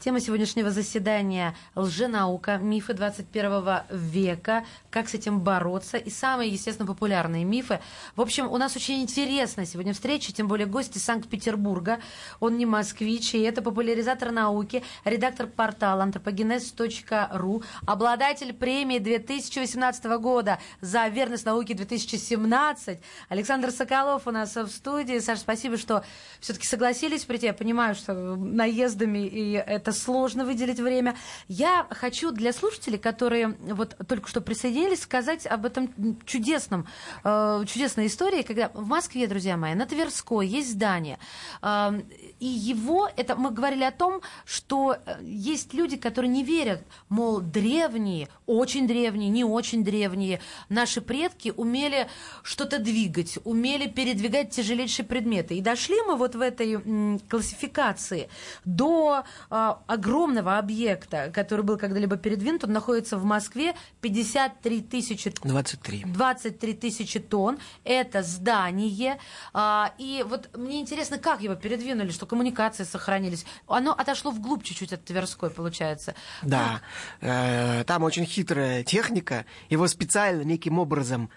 [0.00, 7.44] Тема сегодняшнего заседания– лженаука, мифы 21 века, как с этим бороться и самые, естественно, популярные
[7.44, 7.80] мифы.
[8.16, 12.00] В общем, у нас очень интересная сегодня встреча, тем более гость из Санкт-Петербурга.
[12.40, 21.08] Он не москвич, и это популяризатор науки, редактор портала антропогенез.ру, обладатель премии 2018 года за
[21.08, 23.00] верность науке 2017.
[23.28, 25.18] Александр Соколов у нас в студии.
[25.18, 26.02] Саша, спасибо, что
[26.40, 27.44] все-таки согласились прийти.
[27.44, 31.16] Я понимаю, что наездами и это как-то сложно выделить время.
[31.48, 36.86] Я хочу для слушателей, которые вот только что присоединились, сказать об этом чудесном,
[37.24, 41.18] э, чудесной истории, когда в Москве, друзья мои, на Тверской есть здание,
[41.62, 42.02] э,
[42.40, 47.40] и его, это мы говорили о том, что э, есть люди, которые не верят, мол,
[47.40, 52.08] древние, очень древние, не очень древние, наши предки умели
[52.42, 55.54] что-то двигать, умели передвигать тяжелейшие предметы.
[55.54, 58.30] И дошли мы вот в этой классификации
[58.64, 65.30] до а, огромного объекта, который был когда-либо передвинут, он находится в Москве, 53 тысячи...
[65.42, 66.04] 23.
[66.06, 67.58] 23 тысячи тонн.
[67.84, 69.18] Это здание.
[69.52, 73.44] А, и вот мне интересно, как его передвинули, что коммуникации сохранились.
[73.66, 76.14] Оно отошло вглубь чуть-чуть от Тверской, получается.
[76.42, 76.80] Да,
[77.20, 79.44] э, там очень хитрая техника.
[79.68, 81.28] Его специально неким образом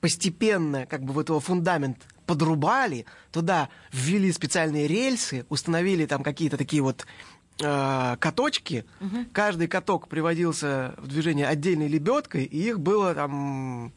[0.00, 6.82] постепенно, как бы вот его фундамент подрубали, туда ввели специальные рельсы, установили там какие-то такие
[6.82, 7.06] вот
[7.62, 8.84] э, каточки.
[9.32, 13.94] Каждый каток приводился в движение отдельной лебедкой, и их было там,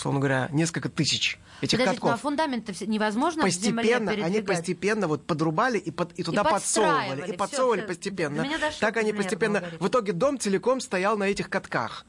[0.00, 2.20] условно говоря, несколько тысяч этих Подождите, ну а катков.
[2.22, 7.32] фундамент невозможно Постепенно, они постепенно вот подрубали и, под- и туда подстраивали, подсовывали.
[7.32, 7.88] И подсовывали всё.
[7.88, 8.46] постепенно.
[8.80, 9.62] Так они постепенно...
[9.78, 12.06] В итоге дом целиком стоял на этих катках.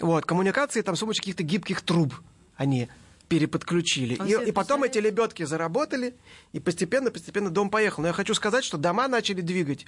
[0.00, 2.14] Вот, коммуникации там с помощью каких-то гибких труб
[2.56, 2.88] они
[3.28, 4.14] переподключили.
[4.16, 6.14] Вы И, и потом эти лебедки заработали,
[6.52, 8.02] и постепенно-постепенно дом поехал.
[8.02, 9.86] Но я хочу сказать, что дома начали двигать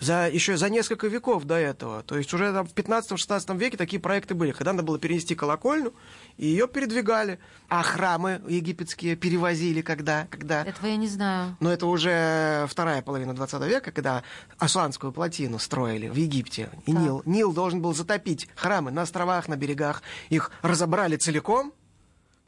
[0.00, 2.02] за, еще за несколько веков до этого.
[2.02, 5.92] То есть уже там в 15-16 веке такие проекты были, когда надо было перенести колокольню,
[6.36, 7.38] и ее передвигали.
[7.68, 10.26] А храмы египетские перевозили когда?
[10.30, 10.64] когда?
[10.64, 11.56] Этого я не знаю.
[11.60, 14.22] Но это уже вторая половина 20 века, когда
[14.58, 16.70] Асуанскую плотину строили в Египте.
[16.86, 16.92] И.
[16.92, 20.02] Нил, Нил должен был затопить храмы на островах, на берегах.
[20.28, 21.72] Их разобрали целиком,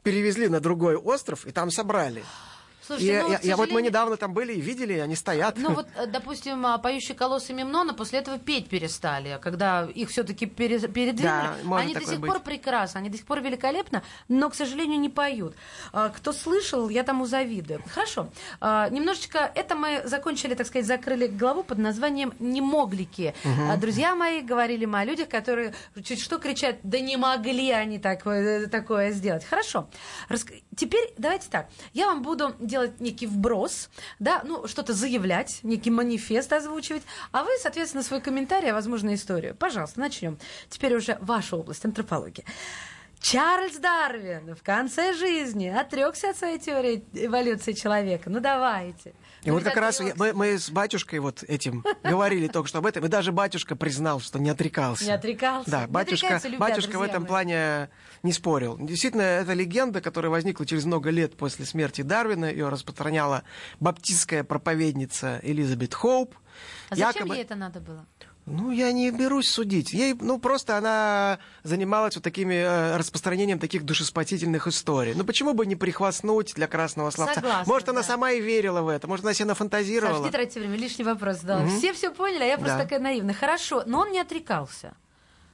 [0.03, 2.23] перевезли на другой остров и там собрали.
[2.97, 5.57] Слушайте, и ну, я, к я- вот мы недавно там были и видели, они стоят.
[5.57, 10.09] Ну вот, э, допустим, а, поющие колоссы Мемнона после этого петь перестали, а когда их
[10.09, 11.21] все-таки передвинули.
[11.23, 12.29] Да, они до сих быть.
[12.31, 15.55] пор прекрасны, они до сих пор великолепны, но, к сожалению, не поют.
[15.93, 17.81] А, Кто слышал, я тому завидую.
[17.93, 18.29] Хорошо.
[18.61, 23.33] Немножечко это мы закончили, так сказать, закрыли главу под названием «Немоглики».
[23.69, 25.73] А, Друзья мои, говорили мы о людях, которые
[26.03, 29.45] чуть что кричат, да не могли они такое, такое сделать.
[29.45, 29.87] Хорошо.
[30.29, 31.67] Раск- Теперь давайте так.
[31.93, 37.51] Я вам буду делать некий вброс, да, ну, что-то заявлять, некий манифест озвучивать, а вы,
[37.61, 39.55] соответственно, свой комментарий, а, возможно, историю.
[39.55, 40.37] Пожалуйста, начнем.
[40.69, 42.45] Теперь уже ваша область, антропология.
[43.21, 48.29] Чарльз Дарвин в конце жизни отрекся от своей теории эволюции человека.
[48.31, 49.13] Ну давайте.
[49.43, 50.17] И Ну, вот как ведь раз отрёкся.
[50.19, 54.19] мы, мы с батюшкой вот этим говорили только что об этом, и даже батюшка признал,
[54.19, 55.05] что не отрекался.
[55.05, 55.69] Не отрекался.
[55.69, 57.27] Да, батюшка, любят, батюшка в этом мои.
[57.27, 57.89] плане
[58.23, 58.77] не спорил.
[58.79, 62.45] Действительно, это легенда, которая возникла через много лет после смерти Дарвина.
[62.45, 63.43] Ее распространяла
[63.79, 66.35] баптистская проповедница Элизабет Хоуп.
[66.89, 68.05] А зачем Якобы- ей это надо было?
[68.51, 69.93] Ну, я не берусь судить.
[69.93, 75.13] Ей, ну, просто она занималась вот такими э, распространением таких душеспасительных историй.
[75.15, 77.35] Ну, почему бы не прихвастнуть для красного словца?
[77.35, 78.07] Согласна, может, она да.
[78.07, 80.17] сама и верила в это, может, она себе нафантазировала.
[80.17, 81.65] Саш, не тратите время, лишний вопрос задала.
[81.67, 82.83] Все все поняли, а я просто Да.
[82.83, 83.33] такая наивная.
[83.33, 84.93] Хорошо, но он не отрекался.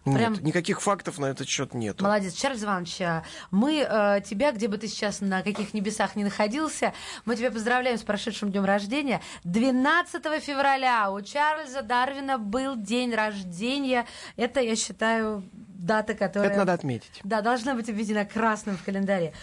[0.08, 2.01] Нет, Прям- никаких фактов на этот счет нет.
[2.01, 6.24] Молодец, Чарльз Иванович, а, мы э, тебя, где бы ты сейчас на каких небесах не
[6.24, 6.93] находился,
[7.26, 9.22] мы тебя поздравляем с прошедшим днем рождения.
[9.43, 14.05] 12 февраля у Чарльза Дарвина был день рождения.
[14.36, 16.49] Это, я считаю, дата, которая...
[16.49, 17.20] Это надо отметить.
[17.24, 19.34] Да, должна быть обведена красным в календаре.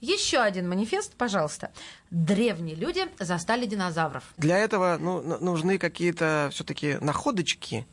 [0.00, 1.70] Еще один манифест, пожалуйста.
[2.10, 4.22] Древние люди застали динозавров.
[4.36, 7.86] Для этого ну, нужны какие-то все-таки находочки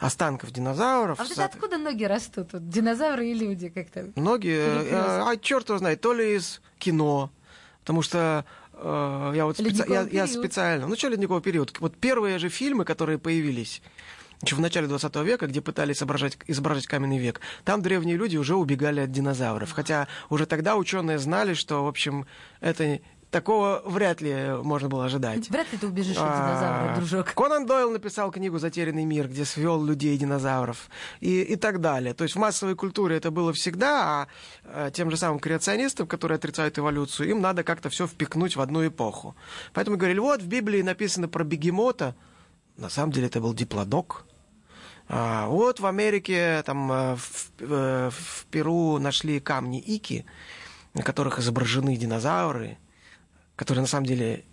[0.00, 1.18] останков динозавров.
[1.20, 2.52] А вот это откуда ноги растут?
[2.52, 4.10] Вот динозавры и люди как-то.
[4.48, 4.92] Перекрёсток.
[4.92, 7.30] э, а черт его знает, то ли из кино,
[7.80, 12.38] потому что э, я вот специ- я, я специально, ну что ледниковый период, вот первые
[12.38, 13.82] же фильмы, которые появились
[14.42, 18.56] еще в начале 20 века, где пытались изображать, изображать каменный век, там древние люди уже
[18.56, 19.72] убегали от динозавров.
[19.72, 22.26] Хотя уже тогда ученые знали, что, в общем,
[22.60, 23.00] это
[23.30, 25.50] такого вряд ли можно было ожидать.
[25.50, 27.34] Вряд ли ты убежишь от А, динозавра, дружок.
[27.34, 30.88] Конан Дойл написал книгу «Затерянный мир», где свел людей и динозавров
[31.20, 32.14] и, и так далее.
[32.14, 34.26] То есть в массовой культуре это было всегда,
[34.64, 38.60] а э, тем же самым креационистам, которые отрицают эволюцию, им надо как-то все впихнуть в
[38.60, 39.34] одну эпоху.
[39.72, 42.14] Поэтому говорили, вот в Библии написано про бегемота,
[42.76, 44.26] на самом деле это был диплодок.
[45.08, 50.24] А, вот в Америке, там, э, в, э, в Перу нашли камни Ики,
[50.94, 52.78] на которых изображены динозавры,
[53.56, 54.44] которые на самом деле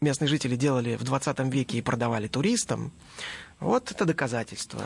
[0.00, 2.92] местные жители делали в 20 веке и продавали туристам.
[3.60, 4.82] Вот это доказательство.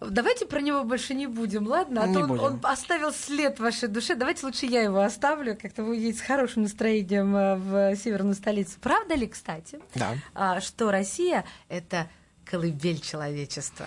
[0.00, 2.02] Давайте про него больше не будем, ладно?
[2.02, 2.42] А Не то он, будем.
[2.42, 4.14] он оставил след в вашей душе.
[4.14, 5.56] Давайте лучше я его оставлю.
[5.60, 8.78] Как-то вы едете с хорошим настроением э, в северную столицу.
[8.80, 10.14] Правда ли, кстати, Да.
[10.34, 12.08] а, что Россия это
[12.46, 13.86] колыбель человечества.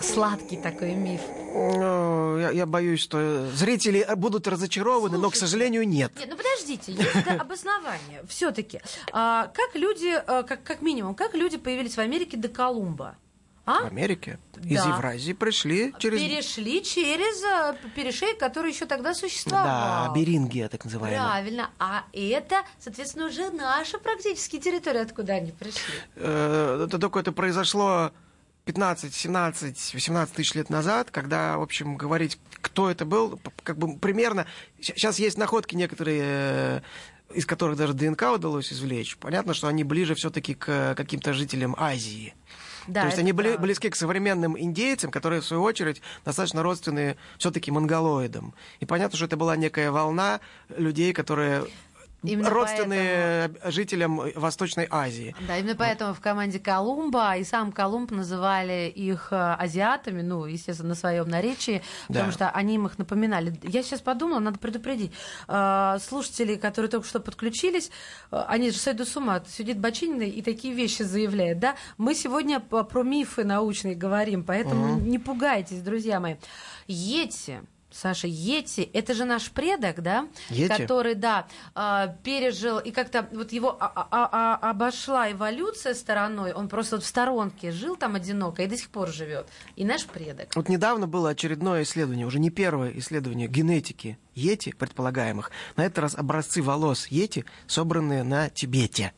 [0.00, 1.20] Сладкий такой миф.
[1.52, 6.12] Ну, я, я боюсь, что зрители будут разочарованы, но, к сожалению, нет.
[6.18, 8.22] Нет, ну подождите, есть обоснование.
[8.28, 8.80] Все-таки,
[9.12, 13.16] а, как люди, а, как, как минимум, как люди появились в Америке до Колумба?
[13.66, 13.82] А?
[13.82, 14.88] В Америке из Да.
[14.96, 16.18] Евразии пришли через...
[16.18, 20.08] Перешли через а, перешейк, который еще тогда существовал.
[20.08, 21.20] Да, Берингия, так называемая.
[21.20, 21.70] Правильно.
[21.78, 25.94] А это, соответственно, уже наша практически территория, откуда они пришли.
[26.16, 28.12] Э, Это только это произошло
[28.64, 33.98] 15, 17, 18 тысяч лет назад, когда, в общем, говорить, кто это был, как бы
[33.98, 34.46] примерно...
[34.80, 36.80] Сейчас есть находки некоторые, э,
[37.34, 39.16] из которых даже ДНК удалось извлечь.
[39.16, 42.34] Понятно, что они ближе все-таки к каким-то жителям Азии.
[42.86, 47.16] Да, То есть они были близки к современным индейцам, которые, в свою очередь, достаточно родственны
[47.38, 48.54] все-таки монголоидам.
[48.80, 50.40] И понятно, что это была некая волна
[50.76, 51.64] людей, которые
[52.22, 55.34] Именно родственные жителям Восточной Азии.
[55.48, 60.90] Да, именно поэтому в команде Колумба и сам Колумб называли их э, азиатами, ну, естественно,
[60.90, 62.32] на своем наречии, потому Да.
[62.32, 63.58] что они им их напоминали.
[63.62, 65.12] Я сейчас подумала, надо предупредить.
[65.48, 67.90] Э, Слушатели, которые только что подключились,
[68.30, 69.42] э, они же сойдут с ума.
[69.48, 71.76] Сидит Бочинина и такие вещи заявляет, да?
[71.96, 76.36] Мы сегодня про мифы научные говорим, поэтому не пугайтесь, друзья мои.
[76.86, 77.60] Йети,
[77.92, 80.28] Саша, Йети, это же наш предок, да?
[80.48, 80.68] Йети?
[80.68, 86.96] Который, да, а, пережил, и как-то вот его а- а- обошла эволюция стороной, он просто
[86.96, 89.48] вот в сторонке жил там одиноко и до сих пор живет.
[89.76, 90.54] И наш предок.
[90.54, 95.50] Вот недавно было очередное исследование, уже не первое исследование генетики йети, предполагаемых.
[95.76, 99.12] На этот раз образцы волос йети, собранные на Тибете.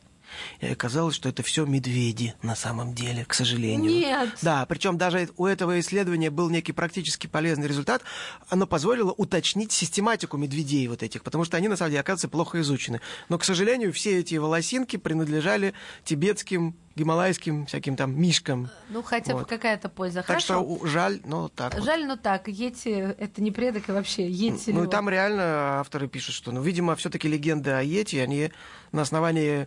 [0.60, 3.90] И оказалось, что это все медведи на самом деле, к сожалению.
[3.90, 4.30] Нет.
[4.42, 8.02] Да, причем даже у этого исследования был некий практически полезный результат.
[8.48, 12.60] Оно позволило уточнить систематику медведей вот этих, потому что они, на самом деле, оказывается, плохо
[12.60, 13.00] изучены.
[13.28, 15.74] Но, к сожалению, все эти волосинки принадлежали
[16.04, 18.68] тибетским, гималайским всяким там мишкам.
[18.90, 19.48] Ну, хотя бы Вот.
[19.48, 20.16] какая-то польза.
[20.16, 20.62] Так Хорошо.
[20.78, 21.84] что жаль, но так вот.
[21.84, 24.70] Жаль, но так, Йети это не предок и вообще Йети.
[24.70, 28.52] Ну и там реально авторы пишут, что, ну, видимо, все-таки легенды о Йети, они
[28.92, 29.66] на основании э,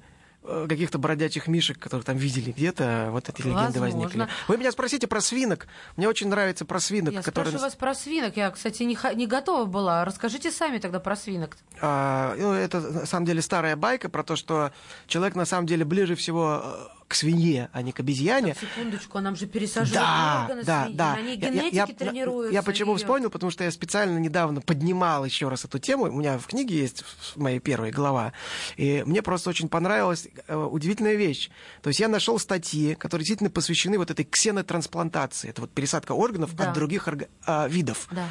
[0.68, 4.02] каких-то бродячих мишек, которых там видели где-то, вот эти легенды Возможно.
[4.02, 4.28] возникли.
[4.48, 5.68] Вы меня спросите про свинок.
[5.98, 7.52] Мне очень нравится про свинок, Я которые...
[7.52, 8.38] спрашиваю вас про свинок.
[8.38, 10.06] Я, кстати, не, не готова была.
[10.06, 11.58] Расскажите сами тогда про свинок.
[11.82, 14.72] А, ну, это на самом деле старая байка про то, что
[15.08, 18.56] человек на самом деле ближе всего э, к свинье, а не к обезьяне.
[18.56, 20.98] Так, секундочку, а нам же пересаживают Да, органы да, свиньи.
[20.98, 21.14] да.
[21.14, 22.54] Они Я- я- генетики я, тренируются.
[22.54, 22.98] Я почему её.
[22.98, 26.06] вспомнил, потому что я специально недавно поднимал еще раз эту тему.
[26.06, 27.04] У меня в книге есть
[27.36, 28.34] моя первая глава.
[28.78, 31.50] И мне просто очень понравилась э, удивительная вещь.
[31.84, 35.50] То есть я нашел статьи, которые действительно посвящены вот этой ксенотрансплантации.
[35.50, 36.70] Это вот пересадка органов Да.
[36.70, 38.08] от других орга- а, видов.
[38.12, 38.28] Да.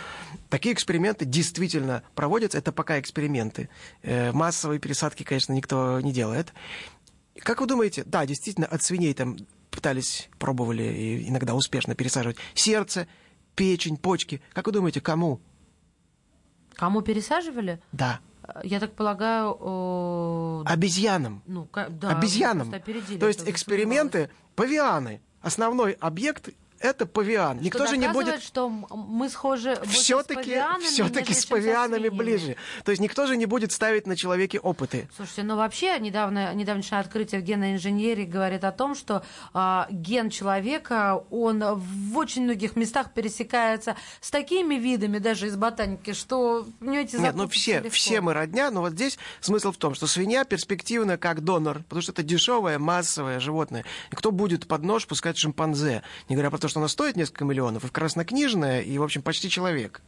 [0.51, 2.59] Такие эксперименты действительно проводятся.
[2.59, 3.69] Это пока эксперименты.
[4.03, 6.53] Э, массовые пересадки, конечно, никто не делает.
[7.41, 9.37] Как вы думаете, да, действительно, от свиней там
[9.71, 13.09] пытались, пробовали и иногда успешно пересаживать сердце,
[13.57, 14.41] печень, почки.
[14.53, 15.41] Как вы думаете, кому?
[16.75, 17.81] Кому пересаживали?
[17.93, 18.21] Да.
[18.63, 21.43] Я так полагаю, о, Обезьянам.
[21.47, 22.71] ну, да, Обезьянам.
[22.71, 25.21] То есть эксперименты павианы.
[25.41, 26.51] Основной объект
[26.81, 27.57] это павиан.
[27.57, 32.57] Что Никто же не будет что мы схожи все-таки павианами, все-таки с павианами ближе.
[32.85, 35.09] То есть никто же не будет ставить на человеке опыты.
[35.17, 40.31] Слушайте, ну вообще недавно, недавнешнее открытие в генной инженерии говорит о том, что а, ген
[40.31, 47.19] человека, он в очень многих местах пересекается с такими видами, даже из ботаники, что, понимаете,
[47.19, 47.91] Нет, ну все, легко.
[47.91, 52.03] все мы родня, но вот здесь смысл в том, что свинья перспективна как донор, потому
[52.03, 53.85] что это дешевое, массовое животное.
[54.11, 56.03] И кто будет под нож пускать шимпанзе?
[56.29, 59.49] Не говоря про то, что оно стоит несколько миллионов, и краснокнижное, и, в общем, почти
[59.51, 60.01] человек.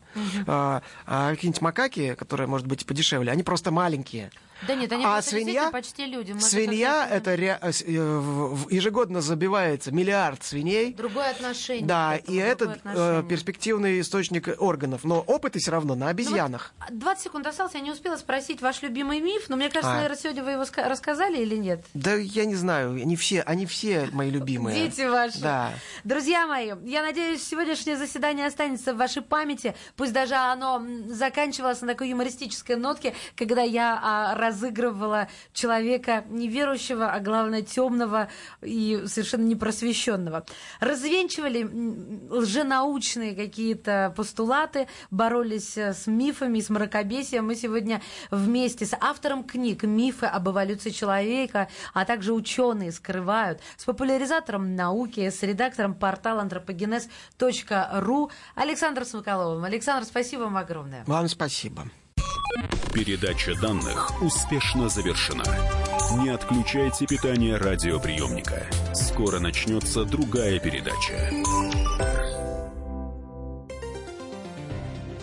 [0.46, 4.30] А, а какие-нибудь макаки, которые, может быть, подешевле, они просто маленькие.
[4.66, 6.32] Да нет, они а свинья, почти люди.
[6.32, 10.94] Мы свинья это ре- э, э, в- в- ежегодно забивается миллиард свиней.
[10.94, 11.84] Другое отношение.
[11.86, 13.22] Да, и это э, отношение.
[13.24, 15.04] перспективный источник органов.
[15.04, 16.72] Но опыты все равно на обезьянах.
[16.90, 19.96] 20 секунд осталось, я не успела спросить ваш любимый миф, но мне кажется, А.
[19.96, 21.84] наверное, сегодня вы его ска- рассказали или нет?
[21.92, 24.88] Да я не знаю, они все, они все мои любимые.
[24.88, 25.38] Дети ваши.
[25.38, 25.74] Да.
[26.04, 29.74] Друзья мои, я надеюсь, сегодняшнее заседание останется в вашей памяти.
[29.96, 37.20] Пусть даже оно заканчивалось на такой юмористической нотке, когда я а, разыгрывала человека неверующего, а
[37.20, 38.28] главное темного
[38.62, 40.46] и совершенно непросвещенного.
[40.80, 41.68] Развенчивали
[42.30, 47.46] лженаучные какие-то постулаты, боролись э, с мифами, с мракобесием.
[47.46, 53.84] Мы сегодня вместе с автором книг «Мифы об эволюции человека», а также ученые скрывают, с
[53.84, 59.64] популяризатором науки, с редактором портала антропогенез.ру Александром Смоколовым.
[59.64, 61.04] Александр, спасибо вам огромное.
[61.06, 61.84] Вам спасибо.
[62.92, 65.44] Передача данных успешно завершена.
[66.22, 68.66] Не отключайте питание радиоприемника.
[68.94, 71.30] Скоро начнется другая передача.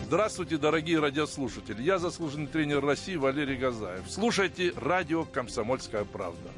[0.06, 1.82] Здравствуйте, дорогие радиослушатели.
[1.82, 4.04] Я заслуженный тренер России Валерий Газаев.
[4.08, 6.52] Слушайте радио «Комсомольская правда».